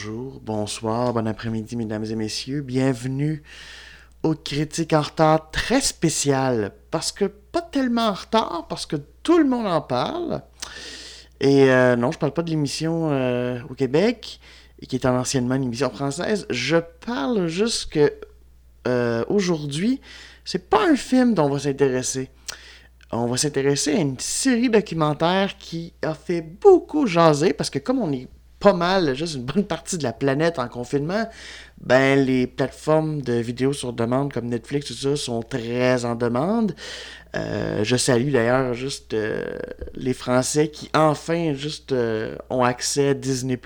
Bonjour, 0.00 0.40
bonsoir, 0.44 1.12
bon 1.12 1.26
après-midi, 1.26 1.74
mesdames 1.74 2.04
et 2.04 2.14
messieurs. 2.14 2.60
Bienvenue 2.60 3.42
aux 4.22 4.36
critiques 4.36 4.92
en 4.92 5.00
retard 5.00 5.50
très 5.50 5.80
spéciales. 5.80 6.70
Parce 6.92 7.10
que 7.10 7.24
pas 7.24 7.62
tellement 7.62 8.10
en 8.10 8.12
retard, 8.12 8.66
parce 8.68 8.86
que 8.86 8.94
tout 9.24 9.38
le 9.38 9.44
monde 9.44 9.66
en 9.66 9.80
parle. 9.80 10.42
Et 11.40 11.64
euh, 11.72 11.96
non, 11.96 12.12
je 12.12 12.18
parle 12.18 12.32
pas 12.32 12.42
de 12.42 12.50
l'émission 12.50 13.10
euh, 13.10 13.58
au 13.68 13.74
Québec, 13.74 14.38
qui 14.86 14.94
est 14.94 15.04
anciennement 15.04 15.56
une 15.56 15.64
émission 15.64 15.90
française. 15.90 16.46
Je 16.48 16.76
parle 17.04 17.48
juste 17.48 17.90
que 17.90 18.12
euh, 18.86 19.24
aujourd'hui, 19.26 20.00
c'est 20.44 20.70
pas 20.70 20.88
un 20.88 20.94
film 20.94 21.34
dont 21.34 21.46
on 21.46 21.50
va 21.50 21.58
s'intéresser. 21.58 22.30
On 23.10 23.26
va 23.26 23.36
s'intéresser 23.36 23.96
à 23.96 24.00
une 24.00 24.20
série 24.20 24.70
documentaire 24.70 25.58
qui 25.58 25.92
a 26.02 26.14
fait 26.14 26.42
beaucoup 26.42 27.08
jaser 27.08 27.52
parce 27.52 27.68
que 27.68 27.80
comme 27.80 27.98
on 27.98 28.12
est 28.12 28.28
pas 28.60 28.72
mal, 28.72 29.14
juste 29.14 29.36
une 29.36 29.44
bonne 29.44 29.64
partie 29.64 29.98
de 29.98 30.02
la 30.02 30.12
planète 30.12 30.58
en 30.58 30.68
confinement, 30.68 31.28
ben 31.80 32.18
les 32.18 32.46
plateformes 32.46 33.22
de 33.22 33.34
vidéos 33.34 33.72
sur 33.72 33.92
demande 33.92 34.32
comme 34.32 34.46
Netflix, 34.46 34.86
tout 34.86 34.94
ça, 34.94 35.16
sont 35.16 35.42
très 35.42 36.04
en 36.04 36.16
demande. 36.16 36.74
Euh, 37.36 37.84
je 37.84 37.96
salue 37.96 38.32
d'ailleurs 38.32 38.74
juste 38.74 39.14
euh, 39.14 39.44
les 39.94 40.14
Français 40.14 40.68
qui 40.68 40.90
enfin 40.94 41.52
juste 41.52 41.92
euh, 41.92 42.36
ont 42.50 42.64
accès 42.64 43.08
à 43.08 43.14
Disney+. 43.14 43.58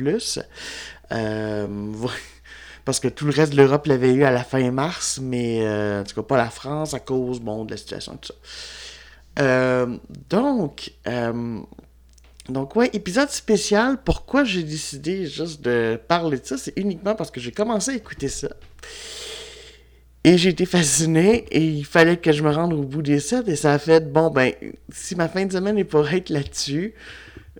parce 2.84 2.98
que 3.00 3.08
tout 3.08 3.24
le 3.24 3.32
reste 3.32 3.52
de 3.52 3.56
l'Europe 3.56 3.86
l'avait 3.86 4.12
eu 4.12 4.24
à 4.24 4.30
la 4.30 4.44
fin 4.44 4.70
mars, 4.72 5.20
mais 5.22 5.60
en 6.00 6.04
tout 6.04 6.14
cas 6.14 6.22
pas 6.22 6.36
la 6.36 6.50
France 6.50 6.92
à 6.94 7.00
cause 7.00 7.40
bon, 7.40 7.64
de 7.64 7.70
la 7.70 7.76
situation 7.76 8.16
tout 8.16 8.32
ça. 9.36 9.86
donc, 10.28 10.92
donc 12.48 12.76
ouais, 12.76 12.90
épisode 12.92 13.30
spécial. 13.30 13.98
Pourquoi 14.04 14.44
j'ai 14.44 14.62
décidé 14.62 15.26
juste 15.26 15.62
de 15.62 16.00
parler 16.08 16.38
de 16.38 16.46
ça, 16.46 16.58
c'est 16.58 16.72
uniquement 16.76 17.14
parce 17.14 17.30
que 17.30 17.40
j'ai 17.40 17.52
commencé 17.52 17.92
à 17.92 17.94
écouter 17.94 18.28
ça. 18.28 18.48
Et 20.24 20.38
j'ai 20.38 20.50
été 20.50 20.66
fasciné 20.66 21.46
et 21.50 21.64
il 21.64 21.84
fallait 21.84 22.16
que 22.16 22.30
je 22.30 22.42
me 22.44 22.50
rende 22.50 22.72
au 22.72 22.82
bout 22.82 23.02
des 23.02 23.18
sets 23.18 23.42
et 23.48 23.56
ça 23.56 23.72
a 23.72 23.78
fait, 23.78 24.12
bon 24.12 24.30
ben, 24.30 24.52
si 24.90 25.16
ma 25.16 25.28
fin 25.28 25.44
de 25.44 25.52
semaine 25.52 25.78
est 25.78 25.84
pour 25.84 26.08
être 26.08 26.30
là-dessus, 26.30 26.94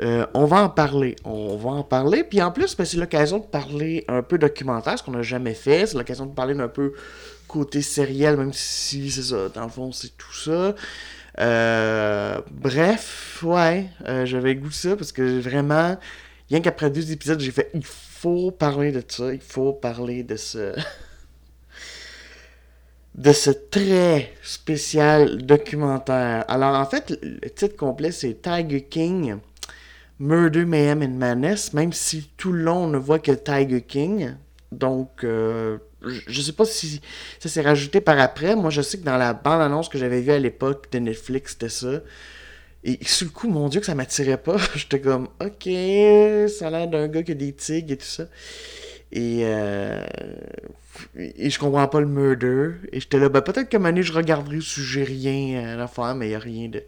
euh, 0.01 0.27
on 0.35 0.47
va 0.47 0.63
en 0.63 0.69
parler. 0.69 1.17
On 1.25 1.57
va 1.57 1.71
en 1.71 1.83
parler. 1.83 2.25
Puis 2.25 2.41
en 2.41 2.51
plus, 2.51 2.77
ben, 2.77 2.85
c'est 2.85 2.97
l'occasion 2.97 3.39
de 3.39 3.45
parler 3.45 4.05
un 4.09 4.23
peu 4.23 4.39
documentaire, 4.39 4.99
ce 4.99 5.03
qu'on 5.03 5.13
n'a 5.13 5.23
jamais 5.23 5.55
fait. 5.55 5.87
C'est 5.87 5.97
l'occasion 5.97 6.27
de 6.27 6.35
parler 6.35 6.55
d'un 6.55 6.69
peu 6.69 6.95
côté 7.49 7.83
sériel, 7.83 8.37
même 8.37 8.53
si 8.53 9.11
c'est 9.11 9.23
ça, 9.23 9.49
dans 9.51 9.65
le 9.65 9.69
fond, 9.69 9.93
c'est 9.93 10.17
tout 10.17 10.35
ça. 10.35 10.75
Euh, 11.41 12.41
bref, 12.51 13.43
ouais, 13.43 13.87
euh, 14.07 14.27
j'avais 14.27 14.55
goût 14.55 14.71
ça 14.71 14.97
parce 14.97 15.13
que 15.13 15.41
vraiment, 15.41 15.97
rien 16.51 16.61
qu'après 16.61 16.91
deux 16.91 17.11
épisodes, 17.13 17.41
j'ai 17.41 17.51
fait 17.51 17.71
il 17.75 17.85
faut 17.85 18.51
parler 18.51 18.93
de 18.93 19.03
ça, 19.07 19.33
il 19.33 19.41
faut 19.41 19.73
parler 19.73 20.23
de 20.23 20.37
ce. 20.37 20.75
de 23.15 23.33
ce 23.33 23.51
très 23.51 24.33
spécial 24.43 25.43
documentaire. 25.43 26.45
Alors 26.49 26.77
en 26.77 26.87
fait, 26.87 27.19
le 27.23 27.51
titre 27.51 27.77
complet 27.77 28.13
c'est 28.13 28.41
Tiger 28.43 28.83
King, 28.83 29.37
Murder, 30.19 30.65
Mayhem 30.65 31.03
and 31.03 31.19
Madness, 31.19 31.73
même 31.73 31.93
si 31.93 32.31
tout 32.37 32.53
le 32.53 32.63
long 32.63 32.85
on 32.85 32.89
ne 32.89 32.99
voit 32.99 33.19
que 33.19 33.33
Tiger 33.33 33.83
King. 33.83 34.35
Donc, 34.73 35.25
euh, 35.25 35.79
je 36.05 36.41
sais 36.41 36.53
pas 36.53 36.65
si 36.65 37.01
ça 37.39 37.49
s'est 37.49 37.63
rajouté 37.63 38.01
par 38.01 38.19
après. 38.19 38.57
Moi, 38.57 38.71
je 38.71 38.83
sais 38.83 38.99
que 38.99 39.05
dans 39.05 39.17
la 39.17 39.35
bande-annonce 39.35 39.89
que 39.89 39.99
j'avais 39.99 40.21
vue 40.21 40.33
à 40.33 40.39
l'époque 40.39 40.91
de 40.93 40.99
Netflix, 40.99 41.53
c'était 41.53 41.69
ça. 41.69 42.01
Et 42.85 42.99
sur 43.03 43.27
le 43.27 43.31
coup, 43.31 43.49
mon 43.49 43.69
Dieu, 43.69 43.81
que 43.81 43.87
ça 43.87 43.95
m'attirait 43.95 44.39
pas. 44.39 44.57
J'étais 44.75 45.01
comme, 45.01 45.29
ok, 45.41 45.69
ça 46.49 46.67
a 46.67 46.71
l'air 46.71 46.89
d'un 46.89 47.09
gars 47.09 47.23
qui 47.23 47.33
a 47.33 47.35
des 47.35 47.53
tigres 47.53 47.93
et 47.93 47.97
tout 47.97 48.05
ça. 48.05 48.25
Et, 49.13 49.41
euh, 49.43 50.03
et 51.17 51.51
je 51.51 51.59
comprends 51.59 51.87
pas 51.87 52.01
le 52.01 52.07
murder. 52.07 52.71
Et 52.93 53.01
j'étais 53.01 53.19
là, 53.19 53.29
ben 53.29 53.43
peut-être 53.43 53.69
que 53.69 53.77
année, 53.77 54.03
je 54.03 54.13
regarderai 54.13 54.61
si 54.61 54.83
j'ai 54.83 55.05
rien 55.05 55.79
à 55.79 55.87
faire, 55.87 56.15
mais 56.15 56.31
il 56.31 56.35
a 56.35 56.39
rien 56.39 56.69
de. 56.69 56.83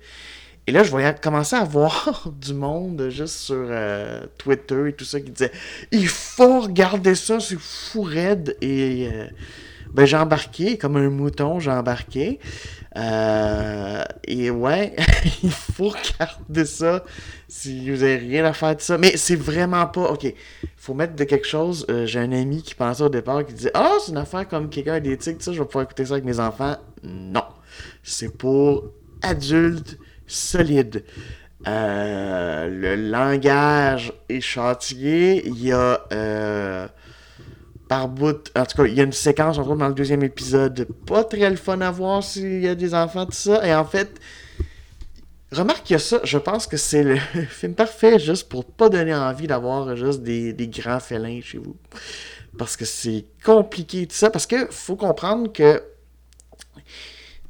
Et 0.67 0.73
là, 0.73 0.83
je 0.83 0.91
voyais 0.91 1.15
commencer 1.21 1.57
à 1.57 1.65
voir 1.65 2.31
du 2.41 2.55
monde 2.55 3.09
juste 3.11 3.37
sur 3.37 3.67
euh, 3.69 4.27
Twitter 4.39 4.89
et 4.89 4.93
tout 4.95 5.05
ça 5.05 5.21
qui 5.21 5.31
disait 5.31 5.53
Il 5.93 6.09
faut 6.09 6.61
regarder 6.61 7.15
ça, 7.15 7.39
c'est 7.39 7.59
fou 7.59 8.03
raide. 8.03 8.57
Et 8.63 9.09
euh, 9.13 9.27
ben, 9.93 10.07
j'ai 10.07 10.17
embarqué, 10.17 10.79
comme 10.79 10.97
un 10.97 11.11
mouton, 11.11 11.61
j'ai 11.61 11.71
embarqué. 11.71 12.41
Euh, 12.97 14.05
et 14.27 14.51
ouais, 14.51 14.95
il 15.43 15.51
faut 15.51 15.91
regarder 15.91 16.65
ça 16.65 17.05
si 17.47 17.91
vous 17.91 18.03
avez 18.03 18.17
rien 18.17 18.45
à 18.47 18.55
faire 18.55 18.75
de 18.75 18.81
ça. 18.81 18.97
Mais 18.97 19.19
c'est 19.19 19.37
vraiment 19.37 19.87
pas. 19.87 20.13
Ok, 20.13 20.25
il 20.25 20.35
faut 20.79 20.95
mettre 20.95 21.15
de 21.15 21.25
quelque 21.25 21.47
chose. 21.47 21.87
j'ai 22.07 22.21
un 22.21 22.33
ami 22.33 22.63
qui 22.63 22.75
pensait 22.75 23.03
au 23.03 23.11
départ 23.11 23.45
qui 23.45 23.53
disait 23.53 23.73
Ah, 23.75 23.93
c'est 24.01 24.13
une 24.13 24.19
affaire 24.19 24.49
comme 24.49 24.71
quelqu'un 24.71 24.99
tics, 24.99 25.43
ça, 25.43 25.53
je 25.53 25.59
vais 25.59 25.67
pouvoir 25.67 25.85
écouter 25.85 26.07
ça 26.07 26.15
avec 26.15 26.25
mes 26.25 26.41
enfants. 26.41 26.77
Non. 27.03 27.45
C'est 28.03 28.35
pour 28.35 28.85
adultes 29.21 29.99
solide. 30.27 31.05
Euh, 31.67 32.69
le 32.69 32.97
langage 33.11 34.13
est. 34.29 35.43
Il 35.47 35.63
y 35.63 35.73
a 35.73 36.01
euh, 36.13 36.87
par 37.89 38.09
bout, 38.09 38.51
en 38.57 38.65
tout 38.65 38.77
cas, 38.77 38.85
il 38.85 38.95
y 38.95 39.01
a 39.01 39.05
une 39.05 39.13
séquence, 39.13 39.59
on 39.59 39.65
trouve 39.65 39.79
dans 39.79 39.89
le 39.89 39.95
deuxième 39.95 40.23
épisode, 40.23 40.87
pas 41.07 41.25
très 41.25 41.49
le 41.49 41.57
fun 41.57 41.81
à 41.81 41.91
voir 41.91 42.23
s'il 42.23 42.61
y 42.61 42.69
a 42.69 42.75
des 42.75 42.95
enfants, 42.95 43.27
tout 43.27 43.33
ça. 43.33 43.67
Et 43.67 43.75
en 43.75 43.85
fait, 43.85 44.21
remarque 45.53 45.85
qu'il 45.85 45.95
y 45.95 45.97
a 45.97 46.01
ça, 46.01 46.21
je 46.25 46.39
pense 46.39 46.67
que 46.67 46.77
c'est 46.77 47.03
le 47.03 47.17
film 47.49 47.75
parfait 47.75 48.19
juste 48.19 48.49
pour 48.49 48.65
pas 48.65 48.89
donner 48.89 49.15
envie 49.15 49.47
d'avoir 49.47 49.97
juste 49.97 50.23
des, 50.23 50.53
des 50.53 50.69
grands 50.69 51.01
félins 51.01 51.41
chez 51.43 51.59
vous. 51.59 51.77
Parce 52.59 52.77
que 52.77 52.85
c'est 52.85 53.25
compliqué 53.45 54.07
tout 54.07 54.15
ça. 54.15 54.31
Parce 54.31 54.47
que 54.47 54.67
faut 54.71 54.97
comprendre 54.97 55.53
que 55.53 55.83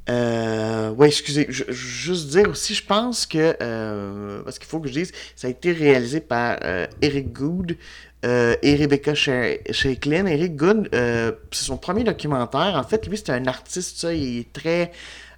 euh, 0.09 0.91
ouais, 0.91 1.07
excusez, 1.07 1.47
je, 1.49 1.63
juste 1.71 2.29
dire 2.29 2.49
aussi, 2.49 2.75
je 2.75 2.85
pense 2.85 3.25
que, 3.25 3.55
euh, 3.61 4.41
parce 4.43 4.59
qu'il 4.59 4.67
faut 4.67 4.79
que 4.79 4.87
je 4.87 4.93
dise, 4.93 5.11
ça 5.35 5.47
a 5.47 5.49
été 5.49 5.71
réalisé 5.71 6.19
par 6.19 6.59
euh, 6.63 6.85
Eric 7.01 7.33
Good 7.33 7.77
euh, 8.23 8.55
et 8.61 8.75
Rebecca 8.75 9.15
Shacklin. 9.15 10.27
Eric 10.27 10.55
Good, 10.55 10.89
c'est 10.91 11.65
son 11.65 11.77
premier 11.77 12.03
documentaire. 12.03 12.75
En 12.75 12.83
fait, 12.83 13.07
lui, 13.07 13.17
c'est 13.17 13.31
un 13.31 13.47
artiste, 13.47 13.97
ça, 13.97 14.13
il 14.13 14.39
est 14.39 14.53
très 14.53 14.91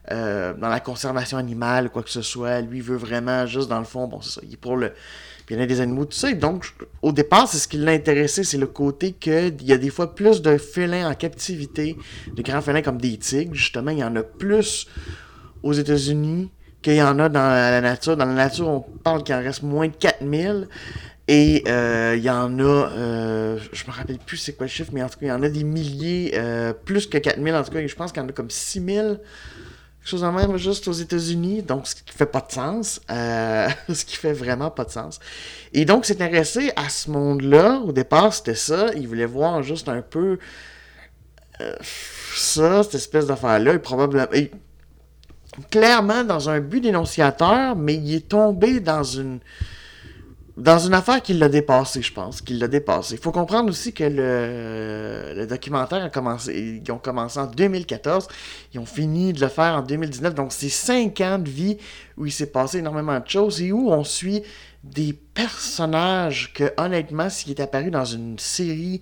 dans 0.10 0.70
la 0.70 0.80
conservation 0.80 1.38
animale, 1.38 1.90
quoi 1.90 2.02
que 2.02 2.10
ce 2.10 2.22
soit. 2.22 2.62
Lui, 2.62 2.80
veut 2.80 2.96
vraiment, 2.96 3.46
juste 3.46 3.68
dans 3.68 3.80
le 3.80 3.86
fond, 3.86 4.08
bon, 4.08 4.22
c'est 4.22 4.40
ça, 4.40 4.42
il 4.42 4.54
est 4.54 4.58
pour 4.58 4.78
le 4.78 4.94
puis 5.48 5.56
il 5.56 5.60
y 5.60 5.62
en 5.62 5.64
a 5.64 5.68
des 5.68 5.80
animaux, 5.80 6.04
tout 6.04 6.18
ça. 6.18 6.34
Donc, 6.34 6.66
au 7.02 7.14
départ, 7.14 7.48
c'est 7.48 7.58
ce 7.58 7.70
qui 7.70 7.78
l'a 7.78 7.94
intéressé, 7.94 8.44
c'est 8.44 8.58
le 8.58 8.68
côté 8.68 9.14
qu'il 9.14 9.64
y 9.64 9.72
a 9.72 9.78
des 9.78 9.90
fois 9.90 10.14
plus 10.14 10.42
de 10.42 10.58
félins 10.58 11.10
en 11.10 11.16
captivité, 11.16 11.96
de 12.36 12.42
grands 12.42 12.62
félins 12.62 12.82
comme 12.82 12.98
des 12.98 13.16
tigres. 13.16 13.56
Justement, 13.56 13.92
il 13.92 14.00
y 14.00 14.04
en 14.04 14.14
a 14.18 14.24
plus 14.24 14.90
aux 15.64 15.72
États-Unis 15.72 16.52
qu'il 16.82 16.96
y 16.96 17.02
en 17.02 17.18
a 17.20 17.30
dans 17.30 17.40
la 17.40 17.80
nature. 17.80 18.18
Dans 18.18 18.26
la 18.26 18.34
nature, 18.34 18.68
on 18.68 18.82
parle 18.82 19.24
qu'il 19.24 19.36
en 19.36 19.42
reste 19.42 19.64
moins 19.64 19.88
de 19.88 19.96
4000. 19.96 20.68
Et 21.30 21.64
euh, 21.70 22.16
il 22.18 22.24
y 22.24 22.30
en 22.30 22.60
a, 22.60 22.64
euh, 22.64 23.58
je 23.72 23.86
me 23.86 23.92
rappelle 23.94 24.20
plus 24.20 24.36
c'est 24.36 24.52
quoi 24.52 24.66
le 24.66 24.72
chiffre, 24.72 24.92
mais 24.94 25.02
en 25.02 25.08
tout 25.08 25.18
cas, 25.18 25.28
il 25.28 25.30
y 25.30 25.32
en 25.32 25.44
a 25.44 25.50
des 25.50 25.64
milliers, 25.64 26.32
euh, 26.36 26.74
plus 26.74 27.08
que 27.08 27.18
4000 27.18 27.56
en 27.56 27.64
tout 27.64 27.72
cas, 27.72 27.86
je 27.86 27.96
pense 27.96 28.12
qu'il 28.12 28.22
y 28.22 28.26
en 28.26 28.30
a 28.30 28.34
comme 28.34 28.50
6000 28.50 29.20
chose 30.08 30.24
en 30.24 30.32
même 30.32 30.58
juste 30.58 30.88
aux 30.88 30.94
États-Unis, 30.94 31.62
donc 31.62 31.88
ce 31.88 31.96
qui 31.96 32.04
fait 32.14 32.26
pas 32.26 32.42
de 32.42 32.52
sens, 32.52 33.02
euh, 33.12 33.68
ce 33.94 34.06
qui 34.06 34.16
fait 34.16 34.34
vraiment 34.34 34.72
pas 34.72 34.86
de 34.86 34.92
sens. 34.92 35.20
Et 35.74 35.86
donc, 35.86 36.06
s'est 36.06 36.22
intéressé 36.22 36.72
à 36.76 36.90
ce 36.90 37.10
monde-là, 37.12 37.82
au 37.86 37.92
départ, 37.92 38.34
c'était 38.34 38.56
ça, 38.56 38.88
il 38.96 39.08
voulait 39.08 39.26
voir 39.26 39.64
juste 39.64 39.90
un 39.90 40.02
peu 40.02 40.40
euh, 41.62 41.76
ça, 42.36 42.84
cette 42.84 42.96
espèce 42.96 43.26
d'affaire-là, 43.26 43.74
et 43.74 43.80
probablement... 43.80 44.28
clairement 45.70 46.24
dans 46.24 46.50
un 46.50 46.60
but 46.60 46.82
dénonciateur, 46.82 47.76
mais 47.76 47.96
il 47.96 48.16
est 48.16 48.30
tombé 48.30 48.80
dans 48.80 49.04
une 49.04 49.40
dans 50.58 50.80
une 50.80 50.96
affaire 50.96 51.22
qui 51.22 51.34
l'a 51.34 51.50
dépassé, 51.50 52.02
je 52.02 52.12
pense, 52.12 52.42
qu'il 52.42 52.58
l'a 52.58 52.68
dépassé. 52.68 53.14
Il 53.14 53.22
faut 53.22 53.32
comprendre 53.32 53.70
aussi 53.70 53.94
que 53.94 54.04
le, 54.04 55.46
documentaire 55.46 56.04
a 56.04 56.10
commencé, 56.10 56.82
ils 56.84 56.92
ont 56.92 56.98
commencé 56.98 57.40
en 57.40 57.46
2014, 57.46 58.28
ils 58.74 58.80
ont 58.80 58.88
fini 58.88 59.34
de 59.34 59.40
le 59.40 59.50
faire 59.50 59.76
en 59.76 59.84
2019, 59.84 60.34
donc 60.34 60.52
c'est 60.52 60.70
cinq 60.70 61.22
ans 61.22 61.38
de 61.38 61.50
vie 61.50 61.78
où 62.18 62.26
il 62.26 62.32
s'est 62.32 62.52
passé 62.52 62.80
énormément 62.80 63.20
de 63.20 63.28
choses 63.28 63.62
et 63.62 63.72
où 63.72 63.92
on 63.92 64.04
suit 64.04 64.42
des 64.84 65.14
personnages 65.14 66.54
que, 66.54 66.74
honnêtement, 66.78 67.30
s'il 67.30 67.52
est 67.52 67.60
apparu 67.60 67.92
dans 67.92 68.06
une 68.06 68.40
série 68.40 69.02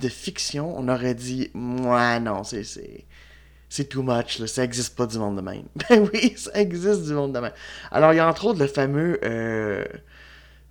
de 0.00 0.08
fiction, 0.08 0.78
on 0.78 0.88
aurait 0.88 1.14
dit, 1.14 1.50
ouais, 1.54 2.20
non, 2.20 2.44
c'est 2.44 2.62
c'est 3.68 3.88
too 3.88 4.04
much, 4.04 4.38
là. 4.38 4.46
ça 4.46 4.62
existe 4.62 4.94
pas 4.94 5.06
du 5.06 5.18
monde 5.18 5.34
de 5.34 5.40
même. 5.40 5.64
Ben 5.90 6.08
oui, 6.12 6.34
ça 6.36 6.52
existe 6.54 7.02
du 7.02 7.12
monde 7.14 7.32
de 7.32 7.40
même. 7.40 7.52
Alors, 7.90 8.12
il 8.12 8.16
y 8.16 8.20
a 8.20 8.28
entre 8.28 8.46
autres 8.46 8.60
le 8.60 8.68
fameux 8.68 9.18
euh, 9.24 9.84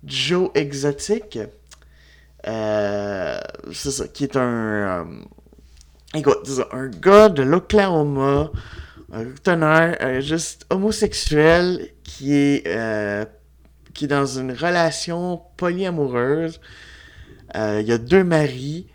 Joe 0.06 0.50
Exotic. 0.54 1.38
Euh, 2.46 3.40
c'est 3.72 3.90
ça, 3.90 4.08
qui 4.08 4.24
est 4.24 4.36
un. 4.36 4.42
Euh, 4.42 5.04
écoute, 6.14 6.48
un 6.72 6.88
gars 6.88 7.28
de 7.28 7.42
l'Oklahoma. 7.42 8.50
un 9.12 9.24
teneur 9.42 9.96
juste 10.20 10.66
homosexuel 10.70 11.88
qui 12.02 12.34
est, 12.34 12.66
euh, 12.66 13.24
qui 13.94 14.04
est 14.04 14.08
dans 14.08 14.26
une 14.26 14.52
relation 14.52 15.40
polyamoureuse. 15.56 16.60
Il 17.54 17.86
y 17.86 17.92
a 17.92 17.98
deux 17.98 18.24
maris. 18.24 18.88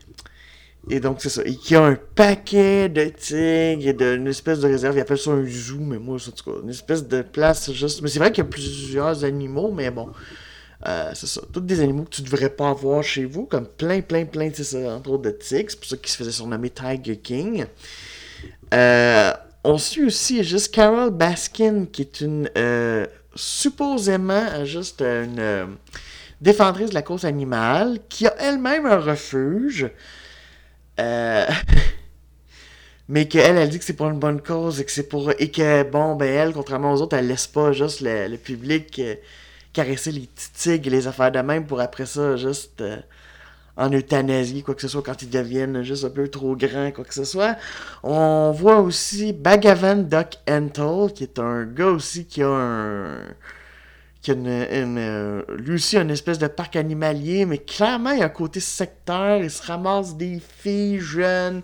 Et 0.90 1.00
donc, 1.00 1.22
c'est 1.22 1.30
ça. 1.30 1.44
Et 1.46 1.56
qui 1.56 1.76
a 1.76 1.84
un 1.84 1.96
paquet 1.96 2.90
de 2.90 3.06
tigres 3.06 4.02
et 4.02 4.30
espèce 4.30 4.60
de 4.60 4.68
réserve. 4.68 4.98
Il 4.98 5.02
appelle 5.02 5.18
ça 5.18 5.32
un 5.32 5.46
zoo, 5.46 5.80
mais 5.80 6.00
moi, 6.00 6.16
en 6.16 6.32
tout 6.32 6.52
cas, 6.52 6.58
une 6.64 6.70
espèce 6.70 7.08
de 7.08 7.22
place 7.22 7.72
juste. 7.72 8.02
Mais 8.02 8.10
c'est 8.10 8.20
vrai 8.20 8.32
qu'il 8.32 8.44
y 8.44 8.48
a 8.48 8.50
plusieurs 8.50 9.24
animaux, 9.24 9.72
mais 9.72 9.92
bon. 9.92 10.10
C'est 10.86 11.28
ça. 11.28 11.42
Tous 11.52 11.60
des 11.62 11.80
animaux 11.82 12.04
que 12.04 12.16
tu 12.16 12.22
devrais 12.22 12.50
pas 12.50 12.70
avoir 12.70 13.04
chez 13.04 13.26
vous, 13.26 13.46
comme 13.46 13.68
plein, 13.68 14.02
plein, 14.02 14.26
plein, 14.26 14.50
c'est 14.54 14.64
ça, 14.64 14.78
entre 14.96 15.12
autres 15.12 15.24
de 15.24 15.32
tigres. 15.32 15.70
C'est 15.70 15.80
pour 15.80 15.90
ça 15.90 15.98
qu'il 15.98 16.10
se 16.10 16.18
faisait 16.18 16.32
surnommer 16.32 16.70
Tiger 16.70 17.18
King. 17.18 17.66
Euh, 18.74 19.34
on 19.64 19.78
suit 19.78 20.06
aussi 20.06 20.44
juste 20.44 20.74
Carol 20.74 21.12
Baskin, 21.12 21.86
qui 21.92 22.02
est 22.02 22.22
une 22.22 22.50
euh, 22.58 23.06
supposément 23.36 24.66
juste 24.66 25.02
une 25.02 25.40
euh, 25.40 25.66
défendrice 26.42 26.90
de 26.90 26.94
la 26.94 27.02
cause 27.02 27.26
animale, 27.26 28.00
qui 28.10 28.28
a 28.28 28.36
elle-même 28.40 28.86
un 28.86 29.00
refuge. 29.00 29.90
Euh, 31.00 31.46
mais 33.10 33.28
qu'elle, 33.28 33.58
elle 33.58 33.70
dit 33.70 33.80
que 33.80 33.86
c'est 33.86 33.94
pour 33.94 34.10
une 34.10 34.20
bonne 34.20 34.42
cause 34.42 34.80
et 34.80 34.86
que 34.86 34.92
c'est 34.92 35.10
pour. 35.10 35.32
Et 35.40 35.52
que, 35.52 35.84
bon, 35.84 36.16
ben, 36.16 36.30
elle, 36.30 36.54
contrairement 36.54 36.94
aux 36.94 37.02
autres, 37.02 37.18
elle 37.18 37.28
laisse 37.28 37.48
pas 37.48 37.72
juste 37.72 38.02
le, 38.02 38.38
public 38.38 39.02
caresser 39.74 40.12
les 40.12 40.28
petits 40.28 40.72
et 40.72 40.78
les 40.80 41.08
affaires 41.08 41.32
de 41.32 41.40
même 41.40 41.66
pour 41.66 41.80
après 41.82 42.06
ça, 42.06 42.36
juste 42.36 42.84
en 43.80 43.90
euthanasie, 43.94 44.62
quoi 44.62 44.76
que 44.76 44.82
ce 44.82 44.90
soit, 44.90 45.02
quand 45.02 45.22
ils 45.22 45.30
deviennent 45.30 45.84
juste 45.84 46.04
un 46.04 46.10
peu 46.10 46.28
trop 46.28 46.56
grands, 46.56 46.92
quoi 46.92 47.06
que 47.06 47.14
ce 47.14 47.24
soit. 47.24 47.56
On 48.04 48.52
voit 48.52 48.82
aussi 48.82 49.32
Bagavan 49.32 50.04
Duck 50.04 50.36
Entel, 50.50 51.14
qui 51.14 51.24
est 51.24 51.40
un 51.40 51.64
gars 51.64 51.88
aussi 51.88 52.26
qui 52.26 52.44
a 52.44 52.50
un. 52.50 53.20
qui 54.22 54.32
a 54.32 54.34
une, 54.34 54.48
euh, 54.48 55.44
lui 55.58 55.76
aussi 55.76 55.98
une 55.98 56.12
espèce 56.12 56.40
de 56.40 56.48
parc 56.48 56.76
animalier, 56.76 57.46
mais 57.46 57.58
clairement 57.58 58.12
il 58.12 58.20
y 58.20 58.24
a 58.24 58.30
côté 58.30 58.60
sectaire, 58.60 59.38
il 59.42 59.50
se 59.50 59.66
ramasse 59.66 60.18
des 60.18 60.42
filles 60.42 61.00
jeunes, 61.00 61.62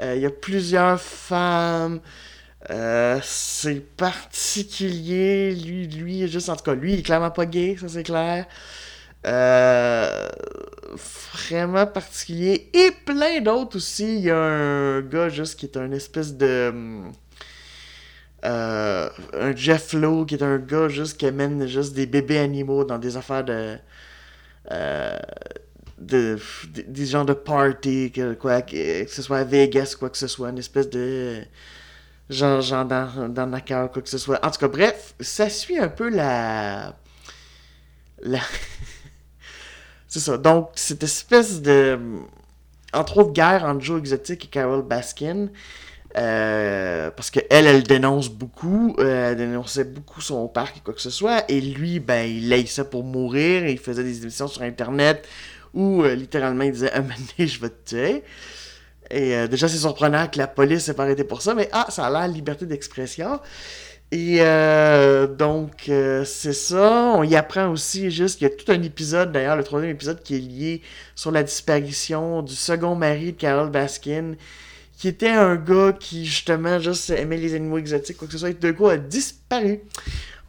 euh, 0.00 0.14
il 0.14 0.22
y 0.22 0.26
a 0.26 0.30
plusieurs 0.30 1.00
femmes. 1.00 2.00
Euh, 2.70 3.20
c'est 3.22 3.80
particulier, 3.96 5.54
lui, 5.54 5.86
lui, 5.86 6.28
juste 6.28 6.48
en 6.48 6.56
tout 6.56 6.64
cas, 6.64 6.74
lui, 6.74 6.94
il 6.94 6.98
est 7.00 7.02
clairement 7.02 7.30
pas 7.30 7.46
gay, 7.46 7.76
ça 7.80 7.88
c'est 7.88 8.02
clair. 8.02 8.46
Euh, 9.26 10.28
vraiment 11.34 11.86
particulier. 11.86 12.70
Et 12.74 12.90
plein 13.04 13.40
d'autres 13.40 13.76
aussi. 13.76 14.16
Il 14.16 14.22
y 14.22 14.30
a 14.30 14.38
un 14.38 15.00
gars 15.02 15.28
juste 15.28 15.58
qui 15.58 15.66
est 15.66 15.76
un 15.76 15.92
espèce 15.92 16.34
de. 16.36 16.72
Euh, 18.44 19.10
un 19.32 19.56
Jeff 19.56 19.92
Lowe 19.94 20.24
qui 20.24 20.36
est 20.36 20.42
un 20.44 20.58
gars 20.58 20.88
juste 20.88 21.18
qui 21.18 21.26
amène 21.26 21.66
juste 21.66 21.92
des 21.94 22.06
bébés 22.06 22.38
animaux 22.38 22.84
dans 22.84 22.98
des 22.98 23.16
affaires 23.16 23.44
de. 23.44 23.76
De, 25.98 26.38
des 26.86 27.06
genres 27.06 27.24
de 27.24 27.32
party, 27.32 28.12
que, 28.12 28.34
quoi, 28.34 28.62
que, 28.62 29.04
ce 29.08 29.20
soit 29.20 29.38
à 29.38 29.44
Vegas, 29.44 29.96
quoi 29.98 30.10
que 30.10 30.16
ce 30.18 30.28
soit, 30.28 30.50
une 30.50 30.58
espèce 30.58 30.88
de. 30.90 31.42
Genre, 32.30 32.60
genre 32.60 32.84
dans, 32.84 33.28
dans 33.28 33.46
Nakar, 33.46 33.90
quoi 33.90 34.02
que 34.02 34.08
ce 34.08 34.18
soit. 34.18 34.44
En 34.44 34.50
tout 34.50 34.60
cas, 34.60 34.68
bref, 34.68 35.14
ça 35.20 35.48
suit 35.48 35.78
un 35.78 35.88
peu 35.88 36.10
la. 36.10 36.94
La. 38.22 38.40
C'est 40.08 40.20
ça. 40.20 40.36
Donc, 40.36 40.70
cette 40.74 41.02
espèce 41.02 41.62
de. 41.62 41.98
Entre 42.92 43.18
autres, 43.18 43.32
guerre 43.32 43.64
entre 43.64 43.80
Joe 43.80 43.98
Exotic 44.00 44.44
et 44.44 44.48
Carol 44.48 44.82
Baskin. 44.82 45.48
Euh, 46.16 47.10
parce 47.10 47.30
qu'elle, 47.30 47.66
elle 47.66 47.82
dénonce 47.82 48.28
beaucoup. 48.28 48.94
Euh, 48.98 49.30
elle 49.30 49.36
dénonçait 49.36 49.84
beaucoup 49.84 50.20
son 50.20 50.48
parc 50.48 50.78
et 50.78 50.80
quoi 50.80 50.94
que 50.94 51.00
ce 51.00 51.10
soit. 51.10 51.44
Et 51.50 51.60
lui, 51.60 52.00
ben, 52.00 52.28
il 52.28 52.48
laissait 52.48 52.84
pour 52.84 53.04
mourir. 53.04 53.66
Il 53.66 53.78
faisait 53.78 54.04
des 54.04 54.22
émissions 54.22 54.48
sur 54.48 54.62
Internet 54.62 55.26
où, 55.74 56.02
euh, 56.02 56.14
littéralement, 56.14 56.64
il 56.64 56.72
disait 56.72 56.92
Un 56.92 57.02
moment 57.02 57.14
je 57.38 57.60
vais 57.60 57.70
te 57.70 57.90
tuer. 57.90 58.24
Et 59.10 59.48
déjà, 59.48 59.68
c'est 59.68 59.78
surprenant 59.78 60.26
que 60.28 60.38
la 60.38 60.46
police 60.46 60.84
s'est 60.84 60.94
pas 60.94 61.04
arrêtée 61.04 61.24
pour 61.24 61.42
ça. 61.42 61.54
Mais 61.54 61.68
ah, 61.72 61.86
ça 61.88 62.06
a 62.06 62.10
l'air 62.10 62.28
liberté 62.28 62.66
d'expression. 62.66 63.40
Et 64.10 64.38
euh, 64.40 65.26
donc, 65.26 65.88
euh, 65.88 66.24
c'est 66.24 66.54
ça. 66.54 67.12
On 67.14 67.22
y 67.24 67.36
apprend 67.36 67.68
aussi 67.68 68.10
juste 68.10 68.38
qu'il 68.38 68.48
y 68.48 68.50
a 68.50 68.54
tout 68.54 68.70
un 68.72 68.82
épisode, 68.82 69.32
d'ailleurs, 69.32 69.56
le 69.56 69.64
troisième 69.64 69.90
épisode, 69.90 70.22
qui 70.22 70.36
est 70.36 70.38
lié 70.38 70.82
sur 71.14 71.30
la 71.30 71.42
disparition 71.42 72.42
du 72.42 72.54
second 72.54 72.94
mari 72.94 73.32
de 73.32 73.38
Carol 73.38 73.70
Baskin, 73.70 74.34
qui 74.96 75.08
était 75.08 75.28
un 75.28 75.56
gars 75.56 75.92
qui, 75.92 76.24
justement, 76.24 76.78
juste 76.78 77.10
aimait 77.10 77.36
les 77.36 77.54
animaux 77.54 77.76
exotiques, 77.78 78.16
quoi 78.16 78.26
que 78.26 78.32
ce 78.32 78.38
soit, 78.38 78.58
de 78.58 78.70
coup 78.72 78.88
a 78.88 78.96
disparu. 78.96 79.80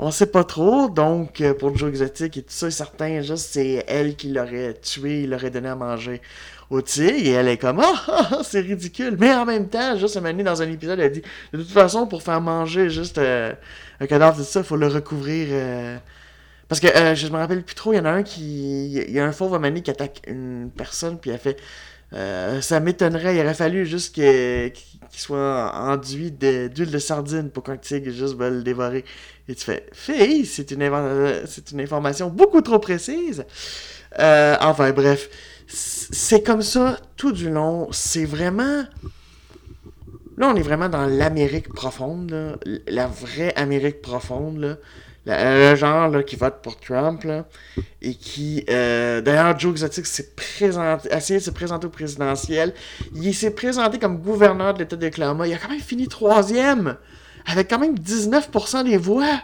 On 0.02 0.12
sait 0.12 0.28
pas 0.28 0.46
trop, 0.46 0.88
donc, 0.88 1.42
euh, 1.42 1.54
pour 1.54 1.78
jeu 1.78 1.90
exotique 1.90 2.38
et 2.38 2.44
tout 2.44 2.54
ça, 2.54 2.72
certain, 2.72 3.22
juste, 3.22 3.50
c'est 3.52 3.84
elle 3.88 4.16
qui 4.16 4.30
l'aurait 4.30 4.76
tué, 4.82 5.24
il 5.24 5.32
l'aurait 5.32 5.52
donné 5.52 5.68
à 5.68 5.76
manger 5.76 6.22
au 6.70 6.82
tigre 6.82 7.28
et 7.28 7.32
elle 7.32 7.48
est 7.48 7.58
comme 7.58 7.80
ah, 7.84 8.42
c'est 8.44 8.62
ridicule. 8.62 9.18
Mais 9.20 9.34
en 9.34 9.46
même 9.46 9.68
temps 9.68 9.98
juste 9.98 10.18
un 10.18 10.22
moment 10.22 10.44
dans 10.44 10.62
un 10.62 10.70
épisode 10.70 11.00
elle 11.00 11.12
dit 11.12 11.24
de 11.54 11.58
toute 11.58 11.72
façon 11.72 12.08
pour 12.08 12.22
faire 12.22 12.42
manger 12.42 12.90
juste 12.90 13.18
euh, 13.18 13.54
un 14.00 14.08
cadavre 14.08 14.38
de 14.38 14.44
ça 14.44 14.64
faut 14.64 14.78
le 14.78 14.88
recouvrir 14.88 15.48
euh, 15.52 15.98
parce 16.68 16.80
que 16.80 16.88
euh, 16.88 17.16
je 17.16 17.28
me 17.28 17.38
rappelle 17.38 17.64
plus 17.64 17.76
trop 17.76 17.94
il 17.94 17.98
y 17.98 18.00
en 18.00 18.06
a 18.06 18.12
un 18.12 18.24
qui 18.24 18.92
il 18.92 19.12
y 19.12 19.20
a 19.20 19.26
un 19.26 19.32
fauve 19.32 19.54
à 19.54 19.72
qui 19.72 19.90
attaque 19.90 20.22
une 20.28 20.70
personne 20.76 21.18
puis 21.18 21.32
elle 21.32 21.40
fait 21.40 21.58
ça 22.62 22.80
m'étonnerait 22.80 23.36
il 23.36 23.42
aurait 23.42 23.54
fallu 23.54 23.86
juste 23.86 24.16
qu'il 24.16 24.72
soit 25.12 25.72
enduit 25.76 26.32
d'huile 26.32 26.92
de, 26.92 27.00
sardine 27.00 27.50
pour 27.52 27.64
qu'un 27.64 27.78
tigre 27.78 28.10
juste 28.12 28.36
veuille 28.36 28.56
le 28.56 28.64
dévorer. 28.64 29.06
Et 29.48 29.54
tu 29.54 29.64
fais 29.64 29.86
fille 29.94 30.44
c'est 30.48 30.72
une, 30.72 30.92
c'est 31.46 31.72
une 31.72 31.82
information 31.82 32.30
beaucoup 32.30 32.62
trop 32.62 32.80
précise. 32.80 33.46
Enfin 34.18 34.92
bref 34.92 35.30
c'est 35.72 36.42
comme 36.42 36.64
ça 36.64 37.00
tout 37.16 37.32
du 37.32 37.50
long. 37.50 37.90
C'est 37.92 38.26
vraiment. 38.26 38.84
Là, 40.38 40.50
on 40.50 40.56
est 40.56 40.64
vraiment 40.64 40.90
dans 40.90 41.06
l'Amérique 41.06 41.70
profonde, 41.70 42.58
la 42.88 43.08
vraie 43.08 43.54
Amérique 43.56 44.02
profonde. 44.02 44.80
le 45.26 45.76
genre 45.76 46.26
qui 46.26 46.38
vote 46.38 46.62
pour 46.64 46.80
Trump. 46.80 47.24
et 48.02 48.16
qui. 48.16 48.66
Euh, 48.70 49.22
d'ailleurs, 49.22 49.60
Joe 49.60 49.74
Exotic 49.74 50.08
s'est 50.08 50.32
présenté, 50.36 51.12
a 51.12 51.18
essayé 51.18 51.40
de 51.40 51.46
se 51.46 51.52
présenter 51.52 51.86
au 51.86 51.92
présidentiel. 51.92 52.74
Il 53.14 53.36
s'est 53.36 53.52
présenté 53.52 54.00
comme 54.00 54.18
gouverneur 54.18 54.74
de 54.74 54.80
l'État 54.80 54.96
d'Oklahoma. 54.96 55.48
Il 55.48 55.54
a 55.54 55.58
quand 55.58 55.70
même 55.70 55.80
fini 55.80 56.08
troisième, 56.08 56.98
avec 57.46 57.70
quand 57.70 57.80
même 57.80 57.96
19% 57.96 58.86
des 58.86 58.98
voix. 58.98 59.40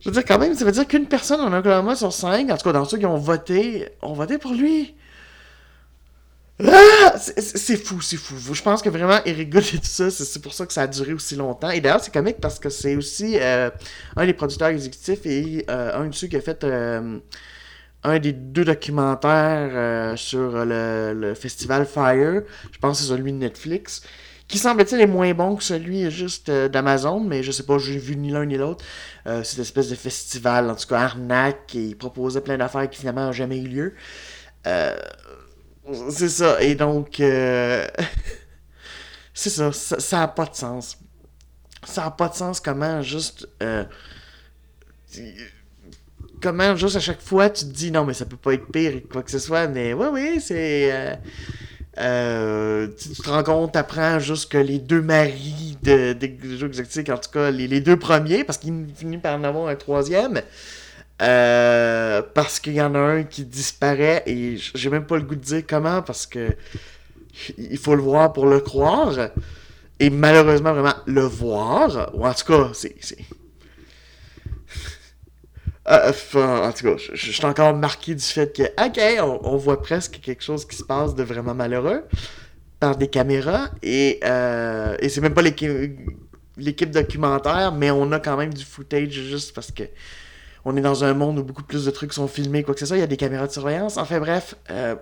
Je 0.00 0.08
veux 0.08 0.14
dire, 0.14 0.24
quand 0.24 0.38
même, 0.38 0.54
ça 0.54 0.64
veut 0.64 0.72
dire 0.72 0.88
qu'une 0.88 1.06
personne 1.06 1.40
en 1.40 1.52
Oklahoma 1.52 1.96
sur 1.96 2.12
cinq, 2.12 2.50
en 2.50 2.56
tout 2.56 2.64
cas 2.64 2.72
dans 2.72 2.86
ceux 2.86 2.96
qui 2.96 3.06
ont 3.06 3.18
voté, 3.18 3.88
ont 4.00 4.14
voté 4.14 4.38
pour 4.38 4.52
lui. 4.52 4.94
Ah! 6.60 7.14
C'est 7.16 7.76
fou, 7.76 8.00
c'est 8.00 8.16
fou. 8.16 8.54
Je 8.54 8.62
pense 8.62 8.82
que 8.82 8.88
vraiment, 8.88 9.18
Eric 9.24 9.50
Good 9.50 9.64
et 9.74 9.78
tout 9.78 9.84
ça, 9.84 10.10
c'est 10.10 10.42
pour 10.42 10.52
ça 10.54 10.66
que 10.66 10.72
ça 10.72 10.82
a 10.82 10.86
duré 10.86 11.12
aussi 11.12 11.36
longtemps. 11.36 11.70
Et 11.70 11.80
d'ailleurs, 11.80 12.02
c'est 12.02 12.12
comique 12.12 12.40
parce 12.40 12.58
que 12.58 12.68
c'est 12.68 12.96
aussi 12.96 13.38
euh, 13.38 13.70
un 14.16 14.26
des 14.26 14.32
producteurs 14.34 14.68
exécutifs 14.68 15.24
et 15.26 15.64
euh, 15.70 15.92
un 15.94 16.08
de 16.08 16.14
ceux 16.14 16.26
qui 16.26 16.36
a 16.36 16.40
fait 16.40 16.64
euh, 16.64 17.18
un 18.04 18.18
des 18.18 18.32
deux 18.32 18.64
documentaires 18.64 20.16
sur 20.18 20.64
le, 20.64 21.34
festival 21.34 21.86
Fire. 21.86 22.42
Je 22.70 22.78
pense 22.78 22.98
que 22.98 23.04
c'est 23.04 23.10
celui 23.10 23.32
de 23.32 23.38
Netflix. 23.38 24.02
Qui 24.48 24.58
semble-t-il 24.58 25.00
est 25.00 25.06
moins 25.06 25.32
bon 25.32 25.56
que 25.56 25.64
celui 25.64 26.10
juste 26.10 26.50
d'Amazon, 26.50 27.20
mais 27.20 27.42
je 27.42 27.52
sais 27.52 27.62
pas, 27.62 27.78
j'ai 27.78 27.96
vu 27.96 28.16
ni 28.16 28.30
l'un 28.30 28.44
ni 28.44 28.58
l'autre. 28.58 28.84
cette 29.24 29.60
espèce 29.60 29.88
de 29.88 29.94
festival, 29.94 30.68
en 30.68 30.74
tout 30.74 30.86
cas 30.88 30.98
arnaque, 30.98 31.74
et 31.74 31.84
il 31.84 31.96
proposait 31.96 32.42
plein 32.42 32.58
d'affaires 32.58 32.90
qui 32.90 32.98
finalement 32.98 33.26
n'ont 33.26 33.32
jamais 33.32 33.58
eu 33.58 33.68
lieu. 33.68 33.94
C'est 36.10 36.28
ça. 36.28 36.62
Et 36.62 36.74
donc, 36.74 37.20
euh, 37.20 37.86
c'est 39.34 39.50
ça, 39.50 39.72
ça 39.72 40.18
n'a 40.18 40.28
pas 40.28 40.46
de 40.46 40.54
sens. 40.54 40.98
Ça 41.84 42.04
n'a 42.04 42.10
pas 42.10 42.28
de 42.28 42.34
sens 42.34 42.60
comment 42.60 43.02
juste. 43.02 43.48
Euh, 43.62 43.84
comment 46.40 46.74
juste 46.76 46.96
à 46.96 47.00
chaque 47.00 47.20
fois 47.20 47.50
tu 47.50 47.64
te 47.64 47.70
dis 47.70 47.90
non, 47.90 48.04
mais 48.04 48.14
ça 48.14 48.24
peut 48.24 48.36
pas 48.36 48.54
être 48.54 48.70
pire 48.70 48.92
et 48.92 49.02
quoi 49.02 49.22
que 49.22 49.30
ce 49.30 49.38
soit. 49.38 49.66
Mais 49.68 49.92
oui, 49.92 50.06
oui, 50.12 50.40
c'est. 50.40 51.18
Euh, 51.98 52.88
tu 52.98 53.10
te 53.10 53.30
rends 53.30 53.42
compte, 53.42 53.76
apprends 53.76 54.18
juste 54.18 54.50
que 54.50 54.58
les 54.58 54.78
deux 54.78 55.02
maris 55.02 55.76
de, 55.82 56.14
des 56.14 56.38
jeux 56.56 56.66
exotiques, 56.66 57.10
en 57.10 57.18
tout 57.18 57.30
cas 57.30 57.50
les, 57.50 57.68
les 57.68 57.80
deux 57.80 57.98
premiers, 57.98 58.44
parce 58.44 58.58
qu'il 58.58 58.86
finit 58.94 59.18
par 59.18 59.38
en 59.38 59.44
avoir 59.44 59.68
un 59.68 59.76
troisième, 59.76 60.40
euh, 61.20 62.22
parce 62.34 62.58
qu'il 62.58 62.74
y 62.74 62.82
en 62.82 62.94
a 62.94 62.98
un 62.98 63.22
qui 63.24 63.44
disparaît 63.44 64.22
et 64.26 64.56
j'ai 64.56 64.90
même 64.90 65.06
pas 65.06 65.16
le 65.16 65.22
goût 65.22 65.34
de 65.34 65.40
dire 65.40 65.62
comment 65.68 66.02
parce 66.02 66.26
que 66.26 66.56
il 67.58 67.78
faut 67.78 67.94
le 67.94 68.02
voir 68.02 68.32
pour 68.32 68.46
le 68.46 68.60
croire. 68.60 69.30
Et 70.00 70.10
malheureusement, 70.10 70.72
vraiment, 70.72 70.94
le 71.06 71.22
voir, 71.22 72.10
ou 72.14 72.26
en 72.26 72.34
tout 72.34 72.44
cas, 72.46 72.70
c'est. 72.72 72.96
Euh, 75.88 76.12
en 76.34 76.70
tout 76.70 76.84
cas, 76.84 77.02
je, 77.12 77.32
suis 77.32 77.44
encore 77.44 77.74
marqué 77.74 78.14
du 78.14 78.22
fait 78.22 78.56
que, 78.56 78.62
ok, 78.62 79.40
on, 79.42 79.56
voit 79.56 79.82
presque 79.82 80.20
quelque 80.20 80.44
chose 80.44 80.64
qui 80.64 80.76
se 80.76 80.84
passe 80.84 81.16
de 81.16 81.24
vraiment 81.24 81.56
malheureux 81.56 82.04
par 82.78 82.96
des 82.96 83.08
caméras 83.08 83.68
et, 83.82 84.20
euh, 84.22 84.96
et 85.00 85.08
c'est 85.08 85.20
même 85.20 85.34
pas 85.34 85.42
l'équipe 85.42 86.90
documentaire, 86.92 87.72
mais 87.72 87.90
on 87.90 88.12
a 88.12 88.20
quand 88.20 88.36
même 88.36 88.54
du 88.54 88.64
footage 88.64 89.10
juste 89.10 89.56
parce 89.56 89.72
que 89.72 89.82
on 90.64 90.76
est 90.76 90.80
dans 90.80 91.04
un 91.04 91.14
monde 91.14 91.38
où 91.38 91.42
beaucoup 91.42 91.64
plus 91.64 91.84
de 91.84 91.90
trucs 91.90 92.12
sont 92.12 92.28
filmés, 92.28 92.62
quoi 92.62 92.74
que 92.74 92.80
ce 92.80 92.86
soit. 92.86 92.96
Il 92.96 93.00
y 93.00 93.04
a 93.04 93.08
des 93.08 93.16
caméras 93.16 93.46
de 93.46 93.52
surveillance. 93.52 93.96
Enfin 93.96 94.20
bref, 94.20 94.54
euh, 94.70 94.94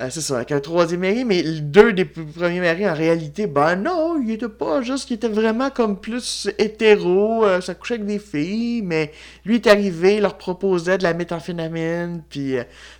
euh, 0.00 0.08
c'est 0.08 0.22
ça, 0.22 0.36
avec 0.36 0.50
un 0.50 0.60
troisième 0.60 1.00
mari, 1.00 1.24
mais 1.26 1.42
deux 1.42 1.92
des 1.92 2.06
premiers 2.06 2.60
maris, 2.60 2.88
en 2.88 2.94
réalité, 2.94 3.46
ben 3.46 3.76
non, 3.76 4.18
il 4.22 4.30
était 4.30 4.48
pas 4.48 4.80
juste, 4.80 5.10
il 5.10 5.14
était 5.14 5.28
vraiment 5.28 5.68
comme 5.68 6.00
plus 6.00 6.48
hétéro, 6.56 7.44
euh, 7.44 7.60
ça 7.60 7.74
couchait 7.74 7.94
avec 7.94 8.06
des 8.06 8.18
filles, 8.18 8.80
mais 8.80 9.12
lui 9.44 9.56
est 9.56 9.66
arrivé, 9.66 10.16
il 10.16 10.22
leur 10.22 10.38
proposait 10.38 10.96
de 10.96 11.02
la 11.02 11.12
méthamphétamine, 11.12 12.22
puis 12.30 12.54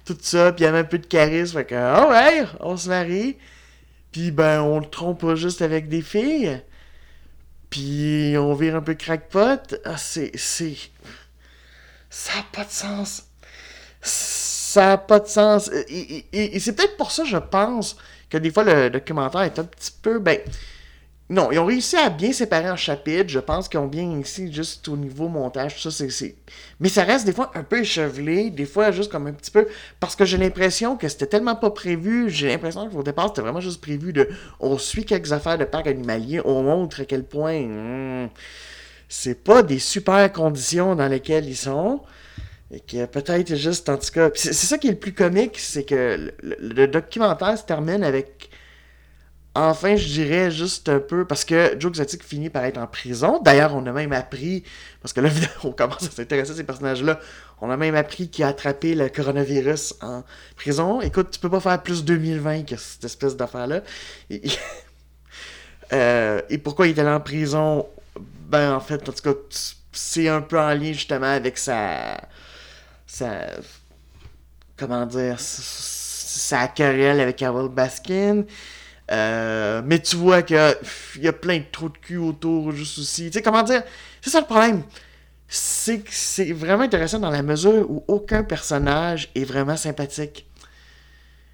tout 0.05 0.17
ça, 0.21 0.53
puis 0.53 0.65
il 0.65 0.67
y 0.67 0.69
avait 0.69 0.81
un 0.81 0.85
peu 0.85 0.99
de 0.99 1.07
charisme, 1.07 1.59
fait 1.59 1.65
que, 1.65 2.11
ouais, 2.11 2.45
on 2.61 2.77
se 2.77 2.89
marie, 2.91 3.37
puis 4.13 4.31
ben 4.31 4.61
on 4.61 4.81
le 4.81 4.87
trompe 4.87 5.23
pas 5.23 5.37
juste 5.37 5.63
avec 5.63 5.89
des 5.89 6.03
filles, 6.03 6.61
puis 7.71 8.35
on 8.37 8.53
vire 8.53 8.77
un 8.77 8.83
peu 8.83 8.95
crackpot, 8.95 9.75
ah, 9.87 9.97
c'est, 9.97 10.33
c'est, 10.35 10.75
ça 12.11 12.35
n'a 12.35 12.45
pas 12.53 12.65
de 12.65 12.71
sens. 12.71 13.23
Ça 14.03 14.87
n'a 14.87 14.99
pas 14.99 15.21
de 15.21 15.29
sens. 15.29 15.71
Et, 15.89 16.59
c'est 16.59 16.75
peut-être 16.75 16.97
pour 16.97 17.13
ça, 17.13 17.25
je 17.25 17.37
pense, 17.37 17.97
que 18.29 18.37
des 18.37 18.51
fois 18.51 18.65
le 18.65 18.91
documentaire 18.91 19.43
est 19.43 19.59
un 19.59 19.65
petit 19.65 19.93
peu. 20.03 20.19
Ben, 20.19 20.41
non, 21.29 21.53
ils 21.53 21.61
ont 21.61 21.67
réussi 21.67 21.97
à 21.97 22.11
bien 22.11 22.33
séparer 22.33 22.69
en 22.69 22.77
chapitres. 22.77 23.29
Je 23.29 23.39
pense 23.39 23.69
qu'ils 23.69 23.79
ont 23.79 23.87
bien 23.87 24.19
ici, 24.19 24.53
juste 24.53 24.89
au 24.89 24.97
niveau 24.97 25.29
montage, 25.29 25.77
tout 25.77 25.89
ça, 25.89 26.09
c'est. 26.11 26.35
Mais 26.81 26.89
ça 26.89 27.05
reste 27.05 27.25
des 27.25 27.33
fois 27.33 27.53
un 27.55 27.63
peu 27.63 27.79
échevelé, 27.79 28.51
des 28.51 28.67
fois 28.67 28.91
juste 28.91 29.13
comme 29.13 29.29
un 29.29 29.33
petit 29.33 29.53
peu. 29.53 29.69
Parce 30.01 30.17
que 30.17 30.25
j'ai 30.25 30.39
l'impression 30.39 30.97
que 30.97 31.07
c'était 31.09 31.27
tellement 31.27 31.55
pas 31.55 31.71
prévu. 31.71 32.29
J'ai 32.31 32.49
l'impression 32.49 32.91
qu'au 32.91 33.05
départ, 33.05 33.29
c'était 33.29 33.43
vraiment 33.43 33.61
juste 33.61 33.81
prévu 33.81 34.13
de. 34.13 34.29
On 34.59 34.77
suit 34.79 35.05
quelques 35.05 35.33
affaires 35.33 35.59
de 35.59 35.65
parc 35.65 35.87
animalier, 35.87 36.41
on 36.45 36.65
montre 36.65 37.03
à 37.03 37.05
quel 37.05 37.23
point. 37.23 37.61
Hmm, 37.61 38.29
c'est 39.11 39.35
pas 39.35 39.65
des 39.65 39.81
super 39.81 40.33
conditions 40.33 40.95
dans 40.95 41.09
lesquelles 41.09 41.47
ils 41.47 41.57
sont. 41.57 42.01
Et 42.71 42.79
que 42.79 43.05
peut-être 43.07 43.57
juste, 43.57 43.89
en 43.89 43.99
tout 43.99 44.11
cas. 44.13 44.31
C'est 44.35 44.53
ça 44.53 44.79
qui 44.79 44.87
est 44.87 44.93
le 44.93 44.99
plus 44.99 45.13
comique, 45.13 45.59
c'est 45.59 45.83
que 45.83 46.33
le, 46.41 46.87
documentaire 46.87 47.59
se 47.59 47.65
termine 47.65 48.05
avec. 48.05 48.49
Enfin, 49.57 49.97
je 49.97 50.07
dirais 50.07 50.53
juste 50.53 50.89
un 50.89 51.01
peu. 51.01 51.25
Parce 51.25 51.45
que 51.45 51.75
Joe 51.77 51.91
Exotic 51.91 52.23
finit 52.23 52.51
par 52.51 52.65
être 52.65 52.79
en 52.79 52.87
prison. 52.87 53.41
D'ailleurs, 53.43 53.75
on 53.75 53.85
a 53.87 53.93
même 53.93 54.13
appris. 54.13 54.63
Parce 55.03 55.13
que 55.13 55.21
là, 55.21 55.31
on 55.65 55.73
commence 55.73 56.05
à 56.05 56.11
s'intéresser 56.11 56.53
à 56.53 56.55
ces 56.55 56.65
personnages-là. 56.65 57.19
On 57.61 57.69
a 57.69 57.77
même 57.77 57.97
appris 57.97 58.29
qu'il 58.29 58.45
a 58.45 58.49
attrapé 58.49 58.95
le 58.95 59.09
coronavirus 59.09 59.95
en 60.03 60.23
prison. 60.55 61.01
Écoute, 61.01 61.33
tu 61.33 61.41
peux 61.41 61.51
pas 61.51 61.59
faire 61.59 61.83
plus 61.83 62.05
2020 62.05 62.63
que 62.63 62.77
cette 62.77 63.05
espèce 63.05 63.37
d'affaire-là. 63.37 63.83
Et, 64.31 64.43
euh, 65.93 66.41
et 66.49 66.59
pourquoi 66.59 66.87
il 66.87 66.97
est 66.97 67.01
allé 67.01 67.11
en 67.11 67.21
prison 67.21 67.89
ben, 68.51 68.75
en 68.75 68.81
fait, 68.81 69.09
en 69.09 69.13
tout 69.13 69.23
cas, 69.23 69.39
c'est 69.93 70.29
un 70.29 70.41
peu 70.41 70.59
en 70.59 70.75
lien 70.75 70.93
justement 70.93 71.33
avec 71.33 71.57
sa. 71.57 72.21
sa. 73.07 73.47
comment 74.77 75.07
dire. 75.07 75.37
sa 75.39 76.67
querelle 76.69 77.21
avec 77.21 77.37
Carol 77.37 77.69
Baskin. 77.69 78.45
Euh, 79.13 79.83
mais 79.85 80.01
tu 80.01 80.17
vois 80.17 80.43
qu'il 80.43 80.77
y 81.21 81.29
a 81.29 81.33
plein 81.33 81.59
de 81.59 81.65
trous 81.71 81.91
de 81.91 81.99
cul 81.99 82.17
autour, 82.17 82.73
juste 82.73 82.99
aussi. 82.99 83.27
Tu 83.27 83.35
sais, 83.35 83.43
comment 83.43 83.63
dire. 83.63 83.85
C'est 84.21 84.31
ça 84.31 84.41
le 84.41 84.47
problème. 84.47 84.83
C'est 85.47 86.01
que 86.01 86.11
c'est 86.13 86.53
vraiment 86.53 86.85
intéressant 86.85 87.19
dans 87.21 87.31
la 87.31 87.43
mesure 87.43 87.89
où 87.91 88.05
aucun 88.09 88.43
personnage 88.43 89.31
est 89.35 89.45
vraiment 89.45 89.77
sympathique. 89.77 90.50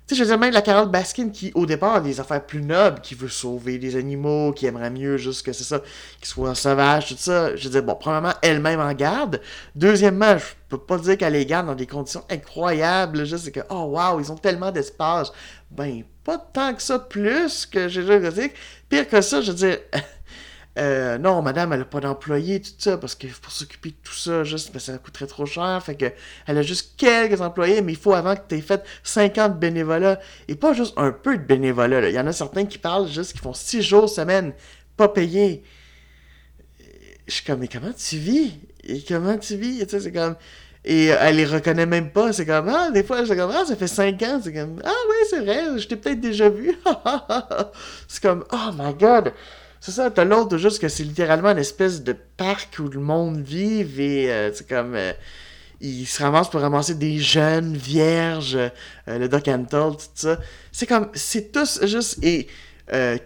Tu 0.06 0.14
sais, 0.14 0.18
je 0.18 0.22
veux 0.22 0.30
dire, 0.30 0.38
même 0.38 0.52
la 0.52 0.62
Carole 0.62 0.88
Baskin 0.88 1.30
qui, 1.30 1.50
au 1.56 1.66
départ, 1.66 1.96
a 1.96 2.00
des 2.00 2.20
affaires 2.20 2.46
plus 2.46 2.62
nobles, 2.62 3.00
qui 3.00 3.16
veut 3.16 3.28
sauver 3.28 3.76
des 3.78 3.96
animaux, 3.96 4.52
qui 4.52 4.66
aimerait 4.66 4.90
mieux 4.90 5.16
juste 5.16 5.44
que 5.44 5.52
c'est 5.52 5.64
ça, 5.64 5.80
qu'ils 6.18 6.28
soient 6.28 6.54
sauvages, 6.54 7.08
tout 7.08 7.16
ça. 7.18 7.56
Je 7.56 7.64
veux 7.64 7.70
dire, 7.70 7.82
bon, 7.82 7.96
premièrement, 7.98 8.32
elle-même 8.40 8.78
en 8.78 8.92
garde. 8.92 9.40
Deuxièmement, 9.74 10.38
je 10.38 10.44
peux 10.68 10.78
pas 10.78 10.98
dire 10.98 11.18
qu'elle 11.18 11.32
les 11.32 11.44
garde 11.44 11.66
dans 11.66 11.74
des 11.74 11.88
conditions 11.88 12.22
incroyables, 12.30 13.24
juste 13.24 13.50
que, 13.50 13.60
oh 13.68 13.96
wow, 13.96 14.20
ils 14.20 14.30
ont 14.30 14.36
tellement 14.36 14.70
d'espace. 14.70 15.32
Ben, 15.72 16.04
pas 16.22 16.38
tant 16.38 16.72
que 16.72 16.82
ça, 16.82 17.00
plus 17.00 17.66
que 17.66 17.88
j'ai 17.88 18.04
déjà. 18.04 18.48
Pire 18.88 19.08
que 19.08 19.20
ça, 19.20 19.40
je 19.40 19.50
veux 19.50 19.56
dire, 19.56 19.78
Euh, 20.78 21.16
non, 21.16 21.40
madame, 21.40 21.72
elle 21.72 21.80
n'a 21.80 21.84
pas 21.86 22.00
d'employés, 22.00 22.60
tout 22.60 22.70
ça, 22.78 22.98
parce 22.98 23.14
que 23.14 23.26
pour 23.26 23.50
s'occuper 23.50 23.90
de 23.90 23.96
tout 24.02 24.12
ça, 24.14 24.44
juste, 24.44 24.72
ben, 24.72 24.78
ça 24.78 24.98
coûterait 24.98 25.26
trop 25.26 25.46
cher. 25.46 25.82
Fait 25.82 25.94
que 25.94 26.06
elle 26.46 26.58
a 26.58 26.62
juste 26.62 26.94
quelques 26.96 27.40
employés, 27.40 27.80
mais 27.80 27.92
il 27.92 27.98
faut 27.98 28.12
avant 28.12 28.36
que 28.36 28.42
tu 28.48 28.56
aies 28.56 28.60
fait 28.60 28.84
50 29.02 29.58
bénévolats. 29.58 30.20
Et 30.48 30.54
pas 30.54 30.74
juste 30.74 30.94
un 30.96 31.12
peu 31.12 31.38
de 31.38 31.42
bénévolat. 31.42 32.08
Il 32.08 32.14
y 32.14 32.20
en 32.20 32.26
a 32.26 32.32
certains 32.32 32.66
qui 32.66 32.78
parlent 32.78 33.08
juste 33.08 33.32
qui 33.32 33.38
font 33.38 33.54
6 33.54 33.82
jours 33.82 34.08
semaine, 34.08 34.52
pas 34.96 35.08
payés. 35.08 35.64
Je 37.26 37.34
suis 37.34 37.44
comme, 37.44 37.60
mais 37.60 37.68
comment 37.68 37.92
tu 37.92 38.18
vis? 38.18 38.52
Et 38.84 39.02
comment 39.02 39.36
tu 39.38 39.56
vis? 39.56 39.78
Tu 39.84 39.88
sais, 39.90 40.00
c'est 40.00 40.12
comme. 40.12 40.36
Et 40.84 41.06
elle 41.06 41.36
les 41.36 41.46
reconnaît 41.46 41.86
même 41.86 42.12
pas. 42.12 42.32
C'est 42.32 42.46
comme, 42.46 42.68
ah, 42.68 42.90
des 42.90 43.02
fois, 43.02 43.24
je 43.24 43.34
comme, 43.34 43.50
ah, 43.50 43.64
ça 43.64 43.76
fait 43.76 43.88
5 43.88 44.22
ans. 44.22 44.40
C'est 44.44 44.52
comme, 44.52 44.80
ah, 44.84 44.92
oui, 45.08 45.16
c'est 45.30 45.40
vrai, 45.40 45.78
je 45.78 45.88
t'ai 45.88 45.96
peut-être 45.96 46.20
déjà 46.20 46.48
vu. 46.50 46.72
c'est 48.08 48.22
comme, 48.22 48.44
oh 48.52 48.70
my 48.78 48.94
god. 48.94 49.32
C'est 49.80 49.92
ça, 49.92 50.10
t'as 50.10 50.24
l'autre 50.24 50.56
juste 50.56 50.80
que 50.80 50.88
c'est 50.88 51.04
littéralement 51.04 51.50
une 51.50 51.58
espèce 51.58 52.02
de 52.02 52.16
parc 52.36 52.78
où 52.78 52.88
le 52.88 53.00
monde 53.00 53.40
vit 53.40 53.82
et 54.00 54.30
euh, 54.30 54.52
c'est 54.52 54.68
comme. 54.68 54.94
Euh, 54.94 55.12
il 55.80 56.06
se 56.06 56.22
ramasse 56.22 56.48
pour 56.48 56.62
ramasser 56.62 56.94
des 56.94 57.18
jeunes 57.18 57.76
vierges, 57.76 58.56
euh, 58.56 58.70
le 59.18 59.28
Doc 59.28 59.46
Antle, 59.46 59.96
tout 59.98 60.06
ça. 60.14 60.38
C'est 60.72 60.86
comme. 60.86 61.08
C'est 61.14 61.52
tous 61.52 61.84
juste. 61.84 62.18
Et. 62.22 62.48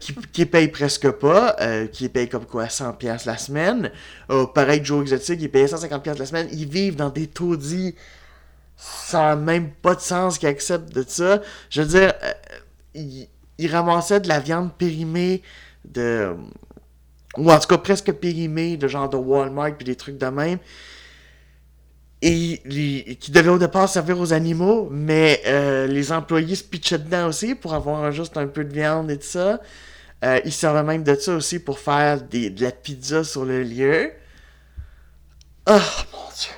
qui, 0.00 0.14
qui 0.33 0.47
payent 0.47 0.69
presque 0.69 1.11
pas, 1.11 1.54
qui 1.92 2.09
payent 2.09 2.30
comme 2.30 2.47
quoi 2.47 2.64
100$ 2.64 3.26
la 3.26 3.37
semaine. 3.37 3.90
pareil, 4.54 4.80
Joe 4.83 5.02
Exotic, 5.02 5.38
il 5.42 5.50
paye 5.50 5.66
150$ 5.66 6.19
la 6.19 6.25
semaine. 6.25 6.49
Ils 6.50 6.66
vivent 6.66 6.97
dans 6.97 7.11
des 7.11 7.26
taudis 7.26 7.95
sans 8.78 9.37
même 9.37 9.71
pas 9.71 9.95
de 9.95 10.00
sens 10.00 10.38
qu'ils 10.38 10.49
acceptent 10.49 10.95
de 10.95 11.04
ça. 11.07 11.42
Je 11.69 11.83
veux 11.83 11.88
dire, 11.88 12.14
ils 12.95 13.71
ramassaient 13.71 14.21
de 14.21 14.28
la 14.28 14.40
viande 14.40 14.73
périmée 14.73 15.42
de. 15.84 16.34
Ou 17.37 17.50
en 17.50 17.58
tout 17.58 17.68
cas 17.68 17.78
presque 17.78 18.12
périmé, 18.12 18.76
de 18.76 18.88
genre 18.88 19.08
de 19.08 19.16
Walmart 19.16 19.76
puis 19.76 19.84
des 19.84 19.96
trucs 19.96 20.18
de 20.18 20.26
même. 20.26 20.58
Et 22.22 22.60
qui 23.18 23.30
devaient 23.30 23.50
au 23.50 23.58
départ 23.58 23.88
servir 23.88 24.18
aux 24.18 24.32
animaux, 24.34 24.88
mais 24.90 25.40
euh, 25.46 25.87
les 25.87 26.12
employés 26.12 26.54
se 26.54 26.64
pitchaient 26.64 26.99
dedans 26.99 27.28
aussi 27.28 27.54
pour 27.54 27.72
avoir 27.72 28.12
juste 28.12 28.37
un 28.37 28.46
peu 28.46 28.64
de 28.64 28.72
viande 28.72 29.10
et 29.10 29.16
tout 29.16 29.26
ça. 29.26 29.60
Euh, 30.22 30.38
ils 30.44 30.52
servaient 30.52 30.82
même 30.82 31.02
de 31.02 31.14
ça 31.14 31.34
aussi 31.34 31.58
pour 31.58 31.78
faire 31.78 32.20
des, 32.20 32.50
de 32.50 32.62
la 32.62 32.72
pizza 32.72 33.25
sur 33.25 33.46
le 33.46 33.62
lieu. 33.62 34.12
Oh 35.66 35.78
mon 36.12 36.28
dieu! 36.37 36.52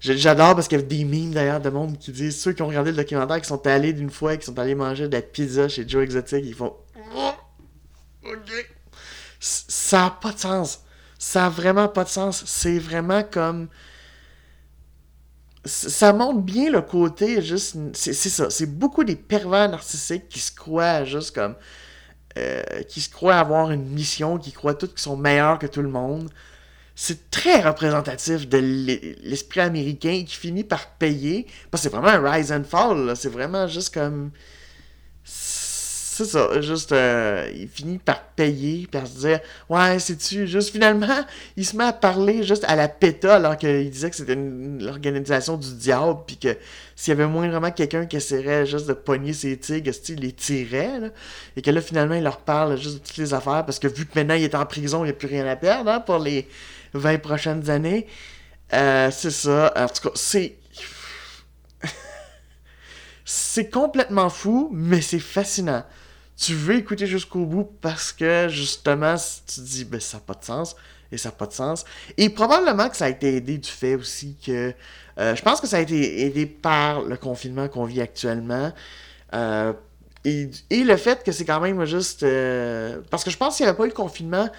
J'adore 0.00 0.54
parce 0.54 0.68
qu'il 0.68 0.78
y 0.78 0.80
avait 0.80 0.88
des 0.88 1.04
memes 1.04 1.32
d'ailleurs 1.32 1.60
de 1.60 1.70
monde 1.70 1.98
qui 1.98 2.12
disent 2.12 2.38
ceux 2.38 2.52
qui 2.52 2.60
ont 2.60 2.68
regardé 2.68 2.90
le 2.90 2.96
documentaire 2.96 3.40
qui 3.40 3.48
sont 3.48 3.66
allés 3.66 3.92
d'une 3.92 4.10
fois 4.10 4.36
qui 4.36 4.44
sont 4.44 4.58
allés 4.58 4.74
manger 4.74 5.08
de 5.08 5.14
la 5.14 5.22
pizza 5.22 5.68
chez 5.68 5.88
Joe 5.88 6.04
Exotic, 6.04 6.44
ils 6.44 6.54
font 6.54 6.74
ça 9.40 10.02
n'a 10.02 10.10
pas 10.10 10.32
de 10.32 10.38
sens. 10.38 10.80
Ça 11.18 11.42
n'a 11.42 11.48
vraiment 11.48 11.88
pas 11.88 12.04
de 12.04 12.08
sens. 12.08 12.44
C'est 12.46 12.78
vraiment 12.78 13.22
comme. 13.22 13.68
Ça 15.64 16.12
montre 16.12 16.40
bien 16.40 16.70
le 16.70 16.82
côté 16.82 17.42
juste. 17.42 17.76
C'est 17.94 18.14
ça. 18.14 18.50
C'est 18.50 18.66
beaucoup 18.66 19.04
des 19.04 19.16
pervers 19.16 19.68
narcissiques 19.68 20.28
qui 20.28 20.40
se 20.40 20.52
croient 20.52 21.04
juste 21.04 21.34
comme. 21.34 21.56
Euh, 22.38 22.62
qui 22.88 23.00
se 23.00 23.08
croient 23.08 23.36
avoir 23.38 23.70
une 23.70 23.86
mission, 23.86 24.38
qui 24.38 24.52
croient 24.52 24.74
tous 24.74 24.88
qu'ils 24.88 24.98
sont 24.98 25.16
meilleurs 25.16 25.58
que 25.58 25.66
tout 25.66 25.82
le 25.82 25.88
monde. 25.88 26.30
C'est 26.94 27.30
très 27.30 27.62
représentatif 27.62 28.48
de 28.48 28.58
l'esprit 29.22 29.60
américain 29.60 30.24
qui 30.26 30.34
finit 30.36 30.64
par 30.64 30.88
payer. 30.94 31.46
Parce 31.70 31.82
que 31.82 31.90
c'est 31.90 31.96
vraiment 31.96 32.26
un 32.26 32.30
rise 32.30 32.52
and 32.52 32.64
fall. 32.64 33.14
C'est 33.16 33.28
vraiment 33.28 33.66
juste 33.68 33.92
comme 33.92 34.30
c'est 36.16 36.24
ça, 36.24 36.62
juste, 36.62 36.92
euh, 36.92 37.46
il 37.54 37.68
finit 37.68 37.98
par 37.98 38.22
payer, 38.22 38.86
par 38.90 39.06
se 39.06 39.18
dire, 39.18 39.40
ouais, 39.68 39.98
c'est-tu, 39.98 40.46
juste 40.46 40.70
finalement, 40.70 41.26
il 41.58 41.66
se 41.66 41.76
met 41.76 41.84
à 41.84 41.92
parler 41.92 42.42
juste 42.42 42.64
à 42.66 42.74
la 42.74 42.88
PETA, 42.88 43.34
alors 43.34 43.58
qu'il 43.58 43.90
disait 43.90 44.08
que 44.08 44.16
c'était 44.16 44.34
l'organisation 44.34 45.58
du 45.58 45.74
diable, 45.74 46.20
puis 46.26 46.38
que 46.38 46.56
s'il 46.94 47.12
y 47.12 47.16
avait 47.20 47.26
moins 47.26 47.50
vraiment 47.50 47.70
quelqu'un 47.70 48.06
qui 48.06 48.16
essaierait 48.16 48.64
juste 48.64 48.86
de 48.86 48.94
pogner 48.94 49.34
ses 49.34 49.58
tigres, 49.58 49.92
il 50.08 50.20
les 50.20 50.32
tirait, 50.32 51.00
là, 51.00 51.08
et 51.54 51.60
que 51.60 51.70
là, 51.70 51.82
finalement, 51.82 52.14
il 52.14 52.22
leur 52.22 52.38
parle 52.38 52.78
juste 52.78 52.94
de 52.94 53.06
toutes 53.06 53.18
les 53.18 53.34
affaires, 53.34 53.66
parce 53.66 53.78
que 53.78 53.86
vu 53.86 54.06
que 54.06 54.18
maintenant, 54.18 54.36
il 54.36 54.44
est 54.44 54.54
en 54.54 54.64
prison, 54.64 55.04
il 55.04 55.08
n'y 55.08 55.10
a 55.10 55.14
plus 55.14 55.28
rien 55.28 55.46
à 55.46 55.56
perdre, 55.56 55.90
hein, 55.90 56.00
pour 56.00 56.18
les 56.18 56.48
20 56.94 57.18
prochaines 57.18 57.68
années. 57.68 58.06
Euh, 58.72 59.10
c'est 59.10 59.30
ça, 59.30 59.70
en 59.76 59.86
tout 59.86 60.08
cas, 60.08 60.14
c'est 60.14 60.56
c'est 63.26 63.68
complètement 63.68 64.30
fou, 64.30 64.70
mais 64.72 65.02
c'est 65.02 65.18
fascinant 65.18 65.82
tu 66.36 66.54
veux 66.54 66.76
écouter 66.76 67.06
jusqu'au 67.06 67.46
bout 67.46 67.64
parce 67.80 68.12
que 68.12 68.48
justement, 68.48 69.16
tu 69.46 69.54
te 69.54 69.60
dis, 69.60 69.84
ben 69.84 70.00
ça 70.00 70.18
n'a 70.18 70.22
pas 70.22 70.34
de 70.34 70.44
sens 70.44 70.76
et 71.10 71.16
ça 71.16 71.30
n'a 71.30 71.34
pas 71.34 71.46
de 71.46 71.52
sens. 71.52 71.84
Et 72.18 72.28
probablement 72.28 72.88
que 72.88 72.96
ça 72.96 73.06
a 73.06 73.08
été 73.08 73.36
aidé 73.36 73.58
du 73.58 73.70
fait 73.70 73.94
aussi 73.94 74.36
que. 74.44 74.74
Euh, 75.18 75.34
je 75.34 75.42
pense 75.42 75.60
que 75.62 75.66
ça 75.66 75.78
a 75.78 75.80
été 75.80 76.26
aidé 76.26 76.44
par 76.44 77.02
le 77.02 77.16
confinement 77.16 77.68
qu'on 77.68 77.84
vit 77.84 78.02
actuellement. 78.02 78.72
Euh, 79.34 79.72
et, 80.24 80.50
le 80.70 80.96
fait 80.96 81.24
que 81.24 81.32
c'est 81.32 81.44
quand 81.44 81.60
même 81.60 81.82
juste. 81.86 82.22
euh, 82.22 83.00
parce 83.10 83.24
que 83.24 83.30
je 83.30 83.36
pense 83.38 83.56
qu'il 83.56 83.64
n'y 83.64 83.70
avait 83.70 83.78
pas 83.78 83.84
eu 83.84 83.88
le 83.88 83.94
confinement, 83.94 84.50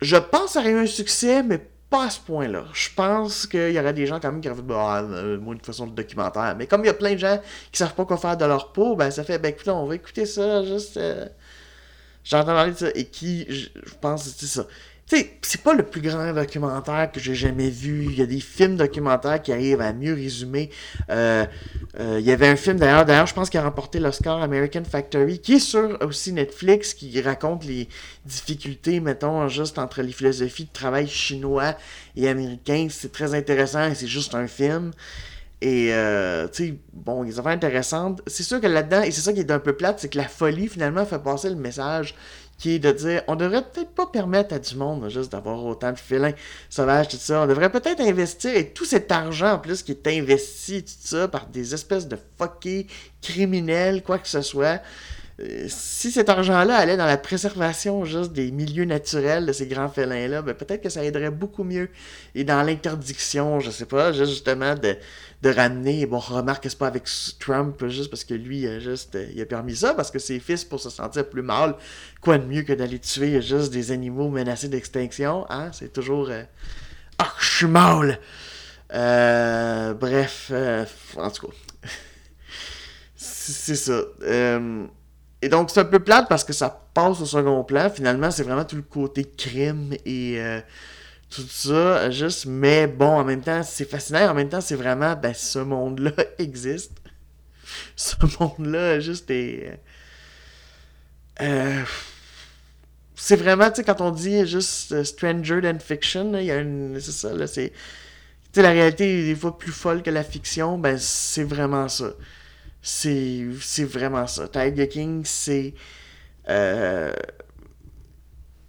je 0.00 0.16
pense 0.16 0.46
que 0.46 0.50
ça 0.52 0.60
aurait 0.60 0.70
eu 0.70 0.78
un 0.78 0.86
succès, 0.86 1.42
mais 1.42 1.60
pas 1.90 2.04
à 2.06 2.10
ce 2.10 2.20
point-là. 2.20 2.64
Je 2.72 2.88
pense 2.96 3.46
qu'il 3.46 3.72
y 3.72 3.78
aurait 3.80 3.92
des 3.94 4.06
gens 4.06 4.20
quand 4.20 4.32
même 4.32 4.40
qui 4.40 4.48
auraient 4.48 4.56
fait 4.58 4.62
bah, 4.66 5.00
euh, 5.02 5.38
moi, 5.38 5.54
une 5.54 5.60
façon 5.60 5.86
de 5.88 5.92
documentaire. 5.94 6.54
Mais 6.56 6.66
comme 6.66 6.82
il 6.84 6.86
y 6.86 6.90
a 6.90 6.94
plein 6.94 7.14
de 7.14 7.18
gens 7.18 7.40
qui 7.72 7.78
savent 7.78 7.94
pas 7.94 8.04
quoi 8.06 8.16
faire 8.18 8.36
de 8.36 8.44
leur 8.46 8.72
peau, 8.72 8.96
ben 8.96 9.10
ça 9.10 9.24
fait, 9.24 9.38
ben 9.38 9.50
écoute, 9.52 9.68
on 9.68 9.86
va 9.86 9.96
écouter 9.96 10.26
ça, 10.26 10.64
juste. 10.64 10.96
euh, 10.98 11.26
J'entends 12.24 12.46
parler 12.54 12.72
de 12.72 12.76
ça, 12.76 12.88
et 12.94 13.06
qui, 13.06 13.46
je 13.48 13.68
pense, 14.00 14.24
c'est 14.24 14.46
ça. 14.46 14.66
Sais, 15.10 15.28
c'est 15.42 15.62
pas 15.62 15.74
le 15.74 15.82
plus 15.82 16.00
grand 16.00 16.32
documentaire 16.32 17.10
que 17.10 17.18
j'ai 17.18 17.34
jamais 17.34 17.68
vu. 17.68 18.04
Il 18.04 18.14
y 18.16 18.22
a 18.22 18.26
des 18.26 18.38
films 18.38 18.76
documentaires 18.76 19.42
qui 19.42 19.52
arrivent 19.52 19.80
à 19.80 19.92
mieux 19.92 20.14
résumer. 20.14 20.70
Euh, 21.10 21.44
euh, 21.98 22.18
il 22.20 22.24
y 22.24 22.30
avait 22.30 22.46
un 22.46 22.54
film 22.54 22.78
d'ailleurs, 22.78 23.04
d'ailleurs, 23.04 23.26
je 23.26 23.34
pense 23.34 23.50
qu'il 23.50 23.58
a 23.58 23.64
remporté 23.64 23.98
l'Oscar 23.98 24.40
American 24.40 24.84
Factory, 24.84 25.40
qui 25.40 25.54
est 25.54 25.58
sur 25.58 25.98
aussi 26.00 26.32
Netflix, 26.32 26.94
qui 26.94 27.20
raconte 27.22 27.64
les 27.64 27.88
difficultés, 28.24 29.00
mettons, 29.00 29.48
juste 29.48 29.80
entre 29.80 30.02
les 30.02 30.12
philosophies 30.12 30.66
de 30.66 30.72
travail 30.72 31.08
chinois 31.08 31.74
et 32.14 32.28
américains. 32.28 32.86
C'est 32.88 33.10
très 33.10 33.34
intéressant 33.34 33.88
et 33.88 33.96
c'est 33.96 34.06
juste 34.06 34.36
un 34.36 34.46
film. 34.46 34.92
Et, 35.60 35.92
euh, 35.92 36.46
tu 36.48 36.68
sais, 36.68 36.74
bon, 36.92 37.24
les 37.24 37.38
affaires 37.40 37.52
intéressantes. 37.52 38.22
C'est 38.28 38.44
sûr 38.44 38.60
que 38.60 38.68
là-dedans, 38.68 39.02
et 39.02 39.10
c'est 39.10 39.20
ça 39.20 39.32
qui 39.32 39.40
est 39.40 39.50
un 39.50 39.58
peu 39.58 39.74
plate, 39.74 39.98
c'est 39.98 40.08
que 40.08 40.18
la 40.18 40.28
folie, 40.28 40.68
finalement, 40.68 41.04
fait 41.04 41.18
passer 41.18 41.50
le 41.50 41.56
message 41.56 42.14
qui 42.60 42.74
est 42.74 42.78
de 42.78 42.92
dire 42.92 43.22
on 43.26 43.36
devrait 43.36 43.62
peut-être 43.62 43.90
pas 43.90 44.06
permettre 44.06 44.54
à 44.54 44.58
du 44.58 44.76
monde 44.76 45.08
juste 45.08 45.32
d'avoir 45.32 45.64
autant 45.64 45.92
de 45.92 45.98
félins 45.98 46.34
sauvages, 46.68 47.08
tout 47.08 47.16
ça. 47.16 47.42
On 47.42 47.46
devrait 47.46 47.70
peut-être 47.72 48.00
investir, 48.00 48.54
et 48.54 48.68
tout 48.72 48.84
cet 48.84 49.10
argent 49.10 49.54
en 49.54 49.58
plus 49.58 49.82
qui 49.82 49.92
est 49.92 50.06
investi, 50.06 50.84
tout 50.84 50.92
ça, 51.00 51.26
par 51.26 51.46
des 51.46 51.74
espèces 51.74 52.06
de 52.06 52.18
fuckés 52.38 52.86
criminels, 53.22 54.02
quoi 54.02 54.18
que 54.18 54.28
ce 54.28 54.42
soit. 54.42 54.80
euh, 55.40 55.66
Si 55.68 56.10
cet 56.12 56.28
argent-là 56.28 56.76
allait 56.76 56.96
dans 56.98 57.06
la 57.06 57.16
préservation 57.16 58.04
juste 58.04 58.32
des 58.32 58.50
milieux 58.50 58.84
naturels 58.84 59.46
de 59.46 59.52
ces 59.52 59.66
grands 59.66 59.88
félins-là, 59.88 60.42
ben 60.42 60.54
peut-être 60.54 60.82
que 60.82 60.90
ça 60.90 61.04
aiderait 61.04 61.30
beaucoup 61.30 61.64
mieux. 61.64 61.88
Et 62.34 62.44
dans 62.44 62.62
l'interdiction, 62.62 63.60
je 63.60 63.70
sais 63.70 63.86
pas, 63.86 64.12
juste 64.12 64.32
justement 64.32 64.74
de, 64.74 64.96
de 65.42 65.50
ramener, 65.50 66.04
bon, 66.06 66.18
remarque 66.18 66.64
que 66.64 66.68
c'est 66.68 66.78
pas 66.78 66.86
avec 66.86 67.08
Trump, 67.38 67.86
juste 67.86 68.10
parce 68.10 68.24
que 68.24 68.34
lui, 68.34 68.66
juste, 68.80 69.14
euh, 69.14 69.26
il 69.34 69.40
a 69.40 69.46
permis 69.46 69.76
ça, 69.76 69.94
parce 69.94 70.10
que 70.10 70.18
ses 70.18 70.38
fils, 70.38 70.64
pour 70.64 70.80
se 70.80 70.90
sentir 70.90 71.28
plus 71.28 71.42
mal, 71.42 71.76
quoi 72.20 72.38
de 72.38 72.44
mieux 72.44 72.62
que 72.62 72.72
d'aller 72.72 72.98
tuer 72.98 73.40
juste 73.40 73.72
des 73.72 73.90
animaux 73.90 74.28
menacés 74.28 74.68
d'extinction, 74.68 75.46
hein? 75.48 75.70
C'est 75.72 75.92
toujours... 75.92 76.30
Ah, 77.18 77.32
je 77.38 77.56
suis 77.56 77.66
mal! 77.66 78.18
Euh, 78.92 79.94
bref, 79.94 80.48
euh, 80.50 80.84
en 81.16 81.30
tout 81.30 81.46
cas. 81.46 81.52
c'est 83.14 83.52
c'est 83.52 83.76
ça. 83.76 84.02
Euh, 84.22 84.86
et 85.42 85.48
donc, 85.48 85.70
c'est 85.70 85.80
un 85.80 85.84
peu 85.84 86.00
plate 86.00 86.28
parce 86.28 86.44
que 86.44 86.52
ça 86.52 86.88
passe 86.92 87.20
au 87.20 87.26
second 87.26 87.62
plan. 87.64 87.88
Finalement, 87.90 88.30
c'est 88.30 88.42
vraiment 88.42 88.64
tout 88.64 88.76
le 88.76 88.82
côté 88.82 89.24
crime 89.24 89.94
et 90.04 90.40
euh, 90.40 90.60
tout 91.30 91.46
ça. 91.48 92.10
Juste, 92.10 92.46
mais 92.46 92.86
bon, 92.86 93.06
en 93.20 93.24
même 93.24 93.42
temps, 93.42 93.62
c'est 93.62 93.88
fascinant. 93.88 94.30
En 94.30 94.34
même 94.34 94.48
temps, 94.48 94.60
c'est 94.60 94.74
vraiment, 94.76 95.14
ben, 95.16 95.34
ce 95.34 95.58
monde-là 95.60 96.12
existe. 96.38 96.92
Ce 97.96 98.14
monde-là, 98.40 99.00
juste 99.00 99.30
est. 99.30 99.80
euh, 101.40 101.84
c'est 103.14 103.36
vraiment, 103.36 103.68
tu 103.70 103.76
sais, 103.76 103.84
quand 103.84 104.00
on 104.00 104.10
dit 104.10 104.46
juste 104.46 104.92
euh, 104.92 105.04
Stranger 105.04 105.60
than 105.62 105.78
Fiction, 105.78 106.32
il 106.38 106.44
y 106.46 106.50
a 106.50 106.58
une. 106.58 106.98
C'est 107.00 107.12
ça, 107.12 107.32
là, 107.34 107.46
c'est. 107.46 107.70
Tu 107.70 107.76
sais, 108.54 108.62
la 108.62 108.70
réalité 108.72 109.20
est 109.20 109.26
des 109.26 109.36
fois 109.36 109.58
plus 109.58 109.72
folle 109.72 110.02
que 110.02 110.10
la 110.10 110.24
fiction, 110.24 110.78
ben, 110.78 110.98
c'est 110.98 111.44
vraiment 111.44 111.88
ça. 111.88 112.12
C'est 112.82 113.46
c'est 113.62 113.84
vraiment 113.84 114.26
ça. 114.28 114.48
Tiger 114.48 114.88
King, 114.88 115.22
c'est. 115.24 115.74
euh, 116.50 117.12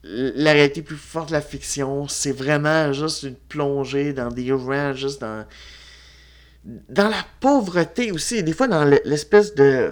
la 0.03 0.53
réalité 0.53 0.81
plus 0.81 0.97
forte 0.97 1.29
de 1.29 1.33
la 1.33 1.41
fiction, 1.41 2.07
c'est 2.07 2.31
vraiment 2.31 2.93
juste 2.93 3.23
une 3.23 3.35
plongée 3.35 4.13
dans 4.13 4.29
des 4.29 4.51
rangs, 4.51 4.93
juste 4.93 5.21
dans. 5.21 5.45
Dans 6.63 7.07
la 7.09 7.25
pauvreté 7.39 8.11
aussi, 8.11 8.43
des 8.43 8.53
fois 8.53 8.67
dans 8.67 8.85
le- 8.85 9.01
l'espèce 9.05 9.55
de. 9.55 9.89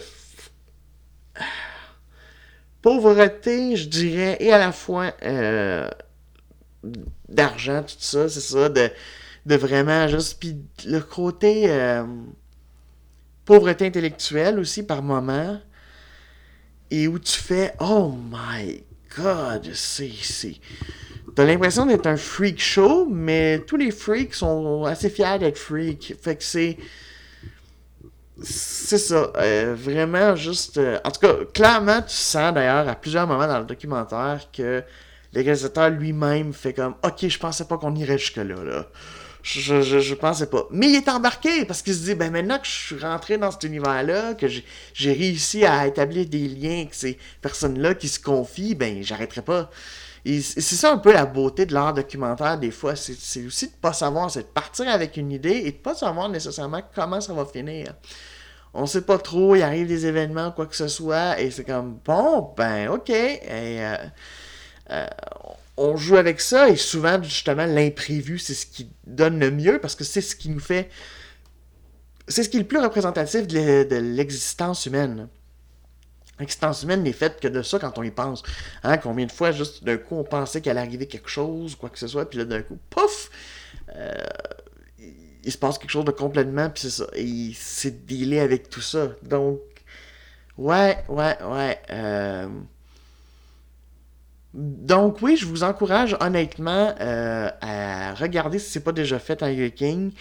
Pauvreté, 2.82 3.76
je 3.76 3.88
dirais, 3.90 4.38
et 4.40 4.52
à 4.54 4.58
la 4.58 4.72
fois 4.72 5.14
euh, 5.24 5.90
d'argent, 7.28 7.84
tout 7.84 7.96
ça, 8.00 8.30
c'est 8.30 8.40
ça, 8.40 8.70
de, 8.70 8.90
de 9.46 9.56
vraiment 9.56 10.08
juste. 10.08 10.40
Puis 10.40 10.58
le 10.86 11.00
côté. 11.00 11.70
euh, 11.70 12.04
pauvreté 13.46 13.86
intellectuelle 13.88 14.60
aussi 14.60 14.84
par 14.84 15.02
moment. 15.04 15.60
Et 16.92 17.08
où 17.08 17.20
tu 17.20 17.40
fais 17.40 17.74
Oh 17.80 18.12
my 18.32 18.84
god, 19.18 19.72
c'est. 19.74 20.12
T'as 21.36 21.46
l'impression 21.46 21.86
d'être 21.86 22.08
un 22.08 22.18
freak 22.18 22.60
show, 22.62 23.08
mais 23.10 23.60
tous 23.68 23.78
les 23.78 23.92
freaks 23.92 24.34
sont 24.36 24.84
assez 24.86 25.10
fiers 25.10 25.38
d'être 25.40 25.58
freaks. 25.58 26.16
Fait 26.22 26.36
que 26.36 26.44
c'est. 26.44 26.78
C'est 28.42 28.98
ça. 28.98 29.32
euh, 29.38 29.76
vraiment 29.78 30.36
juste. 30.36 30.78
euh, 30.78 30.98
en 31.04 31.12
tout 31.12 31.20
cas, 31.20 31.34
clairement, 31.54 32.02
tu 32.02 32.16
sens 32.16 32.54
d'ailleurs 32.54 32.88
à 32.88 32.96
plusieurs 32.96 33.28
moments 33.28 33.48
dans 33.48 33.60
le 33.60 33.66
documentaire 33.66 34.40
que 34.54 34.82
le 35.34 35.42
réalisateur 35.42 35.90
lui-même 35.90 36.54
fait 36.54 36.74
comme 36.74 36.96
Ok, 37.04 37.28
je 37.28 37.38
pensais 37.38 37.66
pas 37.66 37.78
qu'on 37.78 37.96
irait 37.96 38.18
jusque-là. 38.18 38.64
Là. 38.64 38.88
Je, 39.52 39.82
je, 39.82 40.14
pensais 40.14 40.48
pas. 40.48 40.68
Mais 40.70 40.90
il 40.90 40.96
est 40.96 41.10
embarqué 41.10 41.66
parce 41.66 41.82
qu'il 41.82 41.96
se 41.96 42.04
dit, 42.04 42.14
ben 42.14 42.32
maintenant 42.32 42.60
que 42.60 42.68
je 42.68 42.72
suis 42.72 43.00
rentré 43.00 43.38
dans 43.38 43.50
cet 43.50 43.64
univers-là, 43.64 44.36
que 44.36 44.48
j'ai 44.48 45.14
réussi 45.14 45.66
à 45.66 45.88
établir 45.88 46.28
des 46.28 46.48
liens 46.48 46.82
avec 46.82 46.94
ces 46.94 47.18
personnes-là 47.42 47.96
qui 47.96 48.10
se 48.10 48.20
confient, 48.20 48.76
ben 48.76 49.02
j'arrêterai 49.02 49.42
pas. 49.42 49.72
C'est 50.26 50.62
ça 50.62 50.92
un 50.92 50.98
peu 50.98 51.14
la 51.14 51.26
beauté 51.26 51.66
de 51.66 51.74
l'art 51.74 51.94
documentaire 51.94 52.60
des 52.60 52.72
fois, 52.72 52.96
c'est 52.96 53.46
aussi 53.46 53.68
de 53.68 53.74
pas 53.74 53.94
savoir, 53.94 54.30
c'est 54.30 54.44
de 54.44 54.48
partir 54.48 54.88
avec 54.90 55.18
une 55.18 55.32
idée 55.32 55.64
et 55.66 55.72
de 55.72 55.78
pas 55.78 55.96
savoir 55.96 56.30
nécessairement 56.30 56.82
comment 56.94 57.22
ça 57.22 57.34
va 57.34 57.46
finir. 57.46 57.96
On 58.74 58.86
sait 58.86 59.02
pas 59.02 59.18
trop, 59.18 59.56
il 59.56 59.64
arrive 59.64 59.88
des 59.88 60.06
événements, 60.06 60.52
quoi 60.52 60.68
que 60.68 60.76
ce 60.76 60.88
soit, 60.88 61.40
et 61.40 61.50
c'est 61.50 61.64
comme, 61.64 62.00
bon, 62.06 62.54
ben 62.56 62.90
ok, 62.90 63.10
et, 63.10 63.42
euh, 63.50 63.96
euh, 64.92 65.08
on 65.80 65.96
joue 65.98 66.18
avec 66.18 66.42
ça 66.42 66.70
et 66.70 66.76
souvent 66.76 67.22
justement 67.24 67.66
l'imprévu 67.66 68.38
c'est 68.40 68.54
ce 68.54 68.66
qui 68.66 68.90
donne 69.08 69.40
le 69.40 69.52
mieux 69.52 69.80
parce 69.80 69.96
que 69.96 70.04
c'est 70.04 70.22
ce 70.22 70.36
qui 70.36 70.50
nous 70.50 70.60
fait 70.60 70.90
c'est 72.28 72.44
ce 72.44 72.50
qui 72.50 72.58
est 72.58 72.62
le 72.62 72.68
plus 72.68 72.80
représentatif 72.80 73.48
de 73.48 73.58
l'e- 73.58 73.86
de 73.86 73.96
l'existence 73.96 74.86
humaine. 74.86 75.28
L'existence 76.40 76.84
humaine 76.84 77.04
n'est 77.04 77.12
faite 77.12 77.40
que 77.42 77.48
de 77.50 77.62
ça 77.62 77.80
quand 77.80 77.98
on 77.98 78.04
y 78.04 78.12
pense. 78.12 78.44
Hein, 78.84 78.98
combien 78.98 79.26
de 79.26 79.32
fois 79.32 79.52
juste 79.52 79.84
d'un 79.84 79.98
coup 79.98 80.16
on 80.16 80.24
pensait 80.24 80.62
qu'il 80.62 80.72
allait 80.72 80.80
arriver 80.82 81.06
quelque 81.08 81.30
chose 81.30 81.76
quoi 81.76 81.90
que 81.90 82.00
ce 82.00 82.08
soit 82.08 82.30
puis 82.30 82.40
là 82.40 82.46
d'un 82.46 82.62
coup 82.62 82.78
pouf! 82.90 83.30
Euh, 83.96 84.14
il- 85.00 85.14
il 85.44 85.52
se 85.52 85.58
passe 85.58 85.78
quelque 85.80 85.90
chose 85.92 86.06
de 86.06 86.12
complètement 86.12 86.70
puis 86.70 86.84
c'est 86.84 86.90
ça 87.04 87.08
et 87.16 87.52
c'est 87.56 88.06
dealer 88.06 88.40
avec 88.42 88.70
tout 88.70 88.82
ça. 88.82 89.10
Donc 89.24 89.60
ouais 90.58 90.98
ouais 91.10 91.38
ouais 91.44 91.80
euh, 91.92 92.48
donc 94.54 95.22
oui, 95.22 95.38
je 95.38 95.46
vous 95.46 95.64
encourage 95.64 96.18
honnêtement 96.20 96.96
euh, 97.00 97.50
à 97.62 98.14
regarder 98.16 98.60
si 98.60 98.72
c'est 98.72 98.84
pas 98.84 98.92
déjà 98.92 99.20
fait 99.20 99.36
Tiger 99.38 99.72
King. 99.72 100.12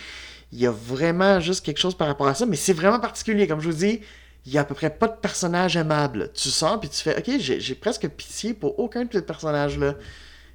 Il 0.52 0.58
y 0.60 0.66
a 0.66 0.70
vraiment 0.70 1.40
juste 1.40 1.64
quelque 1.64 1.78
chose 1.78 1.96
par 1.96 2.08
rapport 2.08 2.28
à 2.28 2.34
ça, 2.34 2.46
mais 2.46 2.56
c'est 2.56 2.72
vraiment 2.72 3.00
particulier. 3.00 3.46
Comme 3.46 3.60
je 3.60 3.70
vous 3.70 3.76
dis, 3.76 4.00
il 4.46 4.52
y 4.52 4.58
a 4.58 4.62
à 4.62 4.64
peu 4.64 4.74
près 4.74 4.90
pas 4.90 5.08
de 5.08 5.16
personnage 5.16 5.76
aimable. 5.76 6.30
Tu 6.34 6.50
sens 6.50 6.78
puis 6.80 6.88
tu 6.88 6.98
fais, 7.02 7.18
ok, 7.18 7.38
j'ai 7.38 7.60
j'ai 7.60 7.74
presque 7.74 8.08
pitié 8.08 8.54
pour 8.54 8.78
aucun 8.78 9.04
de 9.04 9.12
ces 9.12 9.22
personnages-là. 9.22 9.94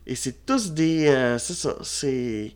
Et 0.06 0.16
c'est 0.16 0.46
tous 0.46 0.72
des, 0.72 1.08
euh, 1.08 1.38
c'est 1.40 1.54
ça, 1.54 1.78
c'est, 1.84 2.54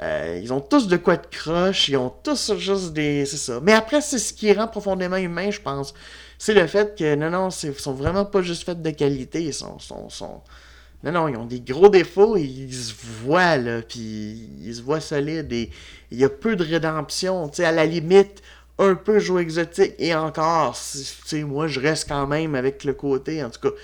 euh, 0.00 0.40
ils 0.42 0.52
ont 0.52 0.60
tous 0.60 0.86
de 0.88 0.96
quoi 0.96 1.16
de 1.16 1.26
croche, 1.26 1.88
ils 1.88 1.96
ont 1.96 2.10
tous 2.22 2.54
juste 2.56 2.92
des, 2.92 3.26
c'est 3.26 3.36
ça. 3.36 3.60
Mais 3.62 3.72
après, 3.72 4.00
c'est 4.00 4.18
ce 4.18 4.32
qui 4.32 4.52
rend 4.52 4.68
profondément 4.68 5.16
humain, 5.16 5.50
je 5.50 5.60
pense. 5.60 5.92
C'est 6.44 6.54
le 6.54 6.66
fait 6.66 6.98
que 6.98 7.14
non, 7.14 7.30
non, 7.30 7.50
ils 7.50 7.74
sont 7.78 7.94
vraiment 7.94 8.24
pas 8.24 8.42
juste 8.42 8.64
faits 8.64 8.82
de 8.82 8.90
qualité, 8.90 9.44
ils 9.44 9.54
sont, 9.54 9.78
sont, 9.78 10.42
non, 11.04 11.12
non, 11.12 11.28
ils 11.28 11.36
ont 11.36 11.46
des 11.46 11.60
gros 11.60 11.88
défauts 11.88 12.36
et 12.36 12.42
ils 12.42 12.74
se 12.74 12.92
voient, 13.22 13.56
là, 13.58 13.80
puis 13.80 14.50
ils 14.60 14.74
se 14.74 14.82
voient 14.82 14.98
solides 14.98 15.52
et 15.52 15.70
il 16.10 16.18
y 16.18 16.24
a 16.24 16.28
peu 16.28 16.56
de 16.56 16.64
rédemption, 16.64 17.48
tu 17.48 17.58
sais, 17.58 17.64
à 17.64 17.70
la 17.70 17.86
limite, 17.86 18.42
un 18.80 18.96
peu 18.96 19.20
jeu 19.20 19.38
exotique 19.38 19.94
et 20.00 20.16
encore, 20.16 20.74
tu 20.74 20.98
sais, 20.98 21.44
moi, 21.44 21.68
je 21.68 21.78
reste 21.78 22.08
quand 22.08 22.26
même 22.26 22.56
avec 22.56 22.82
le 22.82 22.94
côté, 22.94 23.44
en 23.44 23.50
tout 23.50 23.60
cas, 23.60 23.76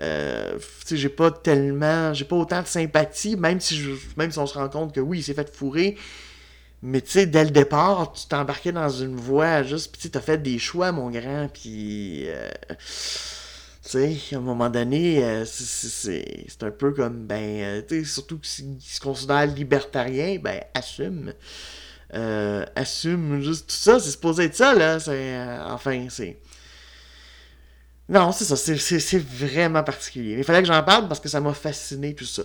euh, 0.00 0.58
tu 0.58 0.86
sais, 0.88 0.96
j'ai 0.96 1.08
pas 1.08 1.30
tellement, 1.30 2.12
j'ai 2.14 2.24
pas 2.24 2.34
autant 2.34 2.62
de 2.62 2.66
sympathie, 2.66 3.36
même 3.36 3.60
si, 3.60 3.76
je, 3.76 3.92
même 4.16 4.32
si 4.32 4.40
on 4.40 4.46
se 4.46 4.58
rend 4.58 4.68
compte 4.68 4.92
que 4.92 5.00
oui, 5.00 5.20
il 5.20 5.22
s'est 5.22 5.34
fait 5.34 5.54
fourrer, 5.54 5.96
mais 6.82 7.00
tu 7.00 7.10
sais, 7.12 7.26
dès 7.26 7.44
le 7.44 7.50
départ, 7.50 8.12
tu 8.12 8.26
t'es 8.28 8.34
embarqué 8.36 8.72
dans 8.72 8.88
une 8.90 9.16
voie 9.16 9.62
juste, 9.62 9.92
puis 9.92 10.00
tu 10.02 10.10
t'as 10.10 10.20
fait 10.20 10.38
des 10.42 10.58
choix, 10.58 10.92
mon 10.92 11.10
grand, 11.10 11.48
puis. 11.52 12.24
euh, 12.28 12.50
tu 13.84 13.88
sais, 13.90 14.16
à 14.32 14.38
un 14.38 14.40
moment 14.40 14.70
donné, 14.70 15.24
euh, 15.24 15.44
c'est- 15.44 16.62
un 16.62 16.70
peu 16.70 16.92
comme, 16.92 17.26
ben, 17.26 17.36
euh, 17.62 17.82
tu 17.86 18.04
sais, 18.04 18.10
surtout 18.12 18.38
s'ils 18.42 18.80
se 18.80 19.00
considèrent 19.00 19.46
libertariens, 19.46 20.38
ben, 20.40 20.60
assume. 20.74 21.32
Euh, 22.14 22.66
assume 22.76 23.40
juste 23.42 23.68
tout 23.70 23.76
ça, 23.76 24.00
c'est 24.00 24.10
supposé 24.12 24.44
être 24.44 24.56
ça, 24.56 24.74
là. 24.74 24.98
Euh, 25.08 25.64
enfin, 25.70 26.06
c'est. 26.10 26.38
Non, 28.12 28.30
c'est 28.30 28.44
ça, 28.44 28.56
c'est 28.56 29.18
vraiment 29.18 29.82
particulier. 29.82 30.34
Il 30.36 30.44
fallait 30.44 30.60
que 30.60 30.68
j'en 30.68 30.82
parle 30.82 31.08
parce 31.08 31.18
que 31.18 31.30
ça 31.30 31.40
m'a 31.40 31.54
fasciné 31.54 32.14
tout 32.14 32.26
ça. 32.26 32.42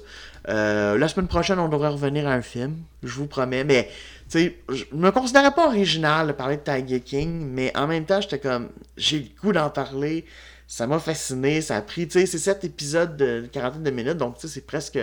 Euh, 0.47 0.97
la 0.97 1.09
semaine 1.09 1.27
prochaine, 1.27 1.59
on 1.59 1.67
devrait 1.67 1.89
revenir 1.89 2.25
à 2.25 2.31
un 2.31 2.41
film, 2.41 2.77
je 3.03 3.13
vous 3.13 3.27
promets, 3.27 3.65
mais 3.65 3.89
tu 4.29 4.39
sais, 4.39 4.57
je 4.69 4.85
me 4.93 5.11
considérais 5.11 5.53
pas 5.53 5.67
original 5.67 6.27
de 6.27 6.31
parler 6.31 6.55
de 6.55 6.61
Tiger 6.61 7.01
King, 7.01 7.49
mais 7.51 7.75
en 7.75 7.85
même 7.85 8.05
temps, 8.05 8.21
j'étais 8.21 8.39
comme, 8.39 8.69
j'ai 8.95 9.19
le 9.19 9.25
goût 9.41 9.51
d'en 9.51 9.69
parler, 9.69 10.23
ça 10.67 10.87
m'a 10.87 10.99
fasciné, 10.99 11.59
ça 11.59 11.75
a 11.75 11.81
pris, 11.81 12.07
tu 12.07 12.17
sais, 12.17 12.25
c'est 12.25 12.37
sept 12.37 12.63
épisodes 12.63 13.17
de 13.17 13.49
quarantaine 13.51 13.83
de 13.83 13.91
minutes, 13.91 14.17
donc 14.17 14.35
tu 14.37 14.47
sais, 14.47 14.53
c'est 14.53 14.65
presque... 14.65 14.99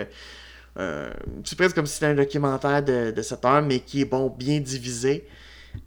Euh, 0.77 1.13
c'est 1.43 1.57
presque 1.57 1.75
comme 1.75 1.85
si 1.85 1.93
c'était 1.93 2.07
un 2.07 2.15
documentaire 2.15 2.83
de, 2.83 3.11
de 3.11 3.21
7 3.21 3.45
heures, 3.45 3.61
mais 3.61 3.79
qui 3.79 4.01
est 4.01 4.05
bon, 4.05 4.33
bien 4.35 4.59
divisé. 4.59 5.25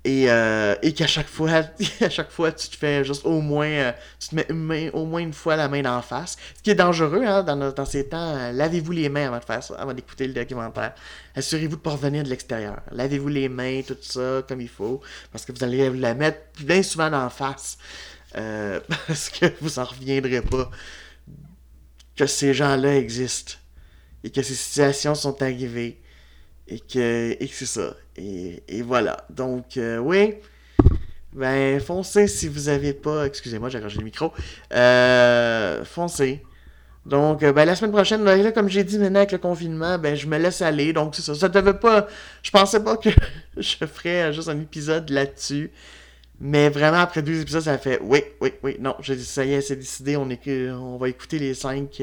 Et, 0.04 0.30
euh, 0.30 0.74
et 0.82 0.92
qu'à 0.92 1.06
chaque 1.06 1.28
fois, 1.28 1.50
à 2.00 2.10
chaque 2.10 2.30
fois, 2.30 2.52
tu 2.52 2.68
te 2.68 2.76
fais 2.76 3.04
juste 3.04 3.24
au 3.24 3.40
moins, 3.40 3.68
euh, 3.68 3.92
tu 4.18 4.28
te 4.28 4.52
mets 4.52 4.90
au 4.92 5.04
moins 5.04 5.20
une 5.20 5.32
fois 5.32 5.56
la 5.56 5.68
main 5.68 5.84
en 5.84 6.02
face. 6.02 6.36
Ce 6.56 6.62
qui 6.62 6.70
est 6.70 6.74
dangereux, 6.74 7.24
hein, 7.24 7.42
dans, 7.42 7.72
dans 7.72 7.84
ces 7.84 8.08
temps, 8.08 8.36
euh, 8.36 8.52
lavez-vous 8.52 8.92
les 8.92 9.08
mains 9.08 9.26
avant 9.26 9.38
de 9.38 9.44
faire 9.44 9.62
ça, 9.62 9.74
avant 9.74 9.94
d'écouter 9.94 10.26
le 10.26 10.34
documentaire. 10.34 10.94
Assurez-vous 11.34 11.76
de 11.76 11.80
pas 11.80 11.90
revenir 11.90 12.24
de 12.24 12.28
l'extérieur. 12.28 12.80
Lavez-vous 12.90 13.28
les 13.28 13.48
mains, 13.48 13.82
tout 13.86 13.96
ça, 14.00 14.42
comme 14.48 14.60
il 14.60 14.68
faut, 14.68 15.00
parce 15.32 15.44
que 15.44 15.52
vous 15.52 15.64
allez 15.64 15.90
la 15.90 16.14
mettre 16.14 16.40
bien 16.60 16.82
souvent 16.82 17.12
en 17.12 17.30
face. 17.30 17.78
parce 19.08 19.30
que 19.30 19.46
vous 19.62 19.78
en 19.78 19.84
reviendrez 19.84 20.42
pas 20.42 20.70
que 22.14 22.26
ces 22.26 22.52
gens-là 22.52 22.96
existent 22.96 23.54
et 24.22 24.30
que 24.30 24.42
ces 24.42 24.54
situations 24.54 25.14
sont 25.14 25.42
arrivées 25.42 25.98
et 26.68 26.80
que, 26.80 27.36
et 27.40 27.46
c'est 27.50 27.66
ça. 27.66 27.94
Et, 28.16 28.62
et, 28.68 28.82
voilà. 28.82 29.24
Donc, 29.30 29.76
euh, 29.76 29.98
oui. 29.98 30.34
Ben, 31.32 31.80
foncez 31.80 32.26
si 32.26 32.48
vous 32.48 32.68
avez 32.68 32.92
pas. 32.92 33.26
Excusez-moi, 33.26 33.68
j'ai 33.68 33.78
rangé 33.78 33.98
le 33.98 34.04
micro. 34.04 34.32
Euh, 34.72 35.84
foncez. 35.84 36.42
Donc, 37.06 37.42
euh, 37.42 37.52
ben, 37.52 37.64
la 37.64 37.74
semaine 37.74 37.92
prochaine, 37.92 38.22
là, 38.24 38.52
comme 38.52 38.68
j'ai 38.68 38.84
dit 38.84 38.98
maintenant 38.98 39.20
avec 39.20 39.32
le 39.32 39.38
confinement, 39.38 39.98
ben, 39.98 40.14
je 40.14 40.26
me 40.26 40.36
laisse 40.38 40.62
aller. 40.62 40.92
Donc, 40.92 41.14
c'est 41.14 41.22
ça. 41.22 41.34
Ça 41.34 41.48
devait 41.48 41.74
pas. 41.74 42.06
Je 42.42 42.50
pensais 42.50 42.82
pas 42.82 42.96
que 42.96 43.10
je 43.56 43.86
ferais 43.86 44.32
juste 44.32 44.48
un 44.48 44.60
épisode 44.60 45.08
là-dessus. 45.10 45.70
Mais 46.40 46.68
vraiment, 46.68 46.98
après 46.98 47.22
deux 47.22 47.40
épisodes, 47.40 47.62
ça 47.62 47.78
fait 47.78 47.98
oui, 48.02 48.22
oui, 48.40 48.52
oui. 48.62 48.76
Non, 48.78 48.94
ça 49.02 49.44
y 49.44 49.54
est, 49.54 49.60
c'est 49.60 49.76
décidé. 49.76 50.16
On, 50.16 50.28
on 50.74 50.96
va 50.98 51.08
écouter 51.08 51.38
les 51.38 51.54
cinq 51.54 52.02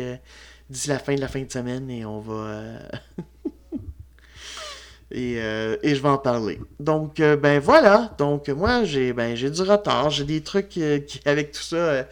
d'ici 0.69 0.89
la 0.89 0.99
fin 0.99 1.15
de 1.15 1.21
la 1.21 1.27
fin 1.27 1.41
de 1.41 1.51
semaine 1.51 1.89
et 1.89 2.05
on 2.05 2.19
va. 2.19 2.79
Et, 5.11 5.35
euh, 5.37 5.77
et, 5.83 5.93
je 5.93 6.01
vais 6.01 6.09
en 6.09 6.17
parler. 6.17 6.59
Donc, 6.79 7.19
euh, 7.19 7.35
ben 7.37 7.59
voilà. 7.59 8.13
Donc, 8.17 8.49
moi, 8.49 8.83
j'ai 8.83 9.13
ben, 9.13 9.35
j'ai 9.35 9.51
du 9.51 9.61
retard. 9.61 10.09
J'ai 10.09 10.23
des 10.23 10.41
trucs 10.41 10.77
euh, 10.77 10.99
qui, 11.07 11.21
avec 11.25 11.51
tout 11.51 11.61
ça. 11.61 12.05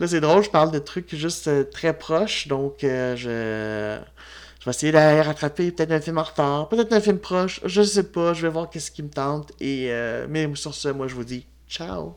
là, 0.00 0.06
c'est 0.06 0.20
drôle, 0.20 0.42
je 0.42 0.50
parle 0.50 0.72
de 0.72 0.78
trucs 0.80 1.14
juste 1.14 1.70
très 1.70 1.96
proches. 1.96 2.48
Donc, 2.48 2.78
je, 2.80 3.16
je 3.16 4.64
vais 4.64 4.70
essayer 4.70 4.92
d'aller 4.92 5.20
rattraper 5.20 5.70
peut-être 5.70 5.92
un 5.92 6.00
film 6.00 6.18
en 6.18 6.24
retard, 6.24 6.68
peut-être 6.68 6.92
un 6.92 7.00
film 7.00 7.18
proche. 7.18 7.60
Je 7.64 7.82
sais 7.82 8.04
pas. 8.10 8.34
Je 8.34 8.42
vais 8.42 8.52
voir 8.52 8.68
qu'est-ce 8.68 8.90
qui 8.90 9.02
me 9.02 9.10
tente. 9.10 9.52
Et, 9.60 9.92
mais 10.28 10.48
sur 10.56 10.74
ce, 10.74 10.88
moi, 10.88 11.06
je 11.06 11.14
vous 11.14 11.24
dis 11.24 11.46
ciao. 11.68 12.16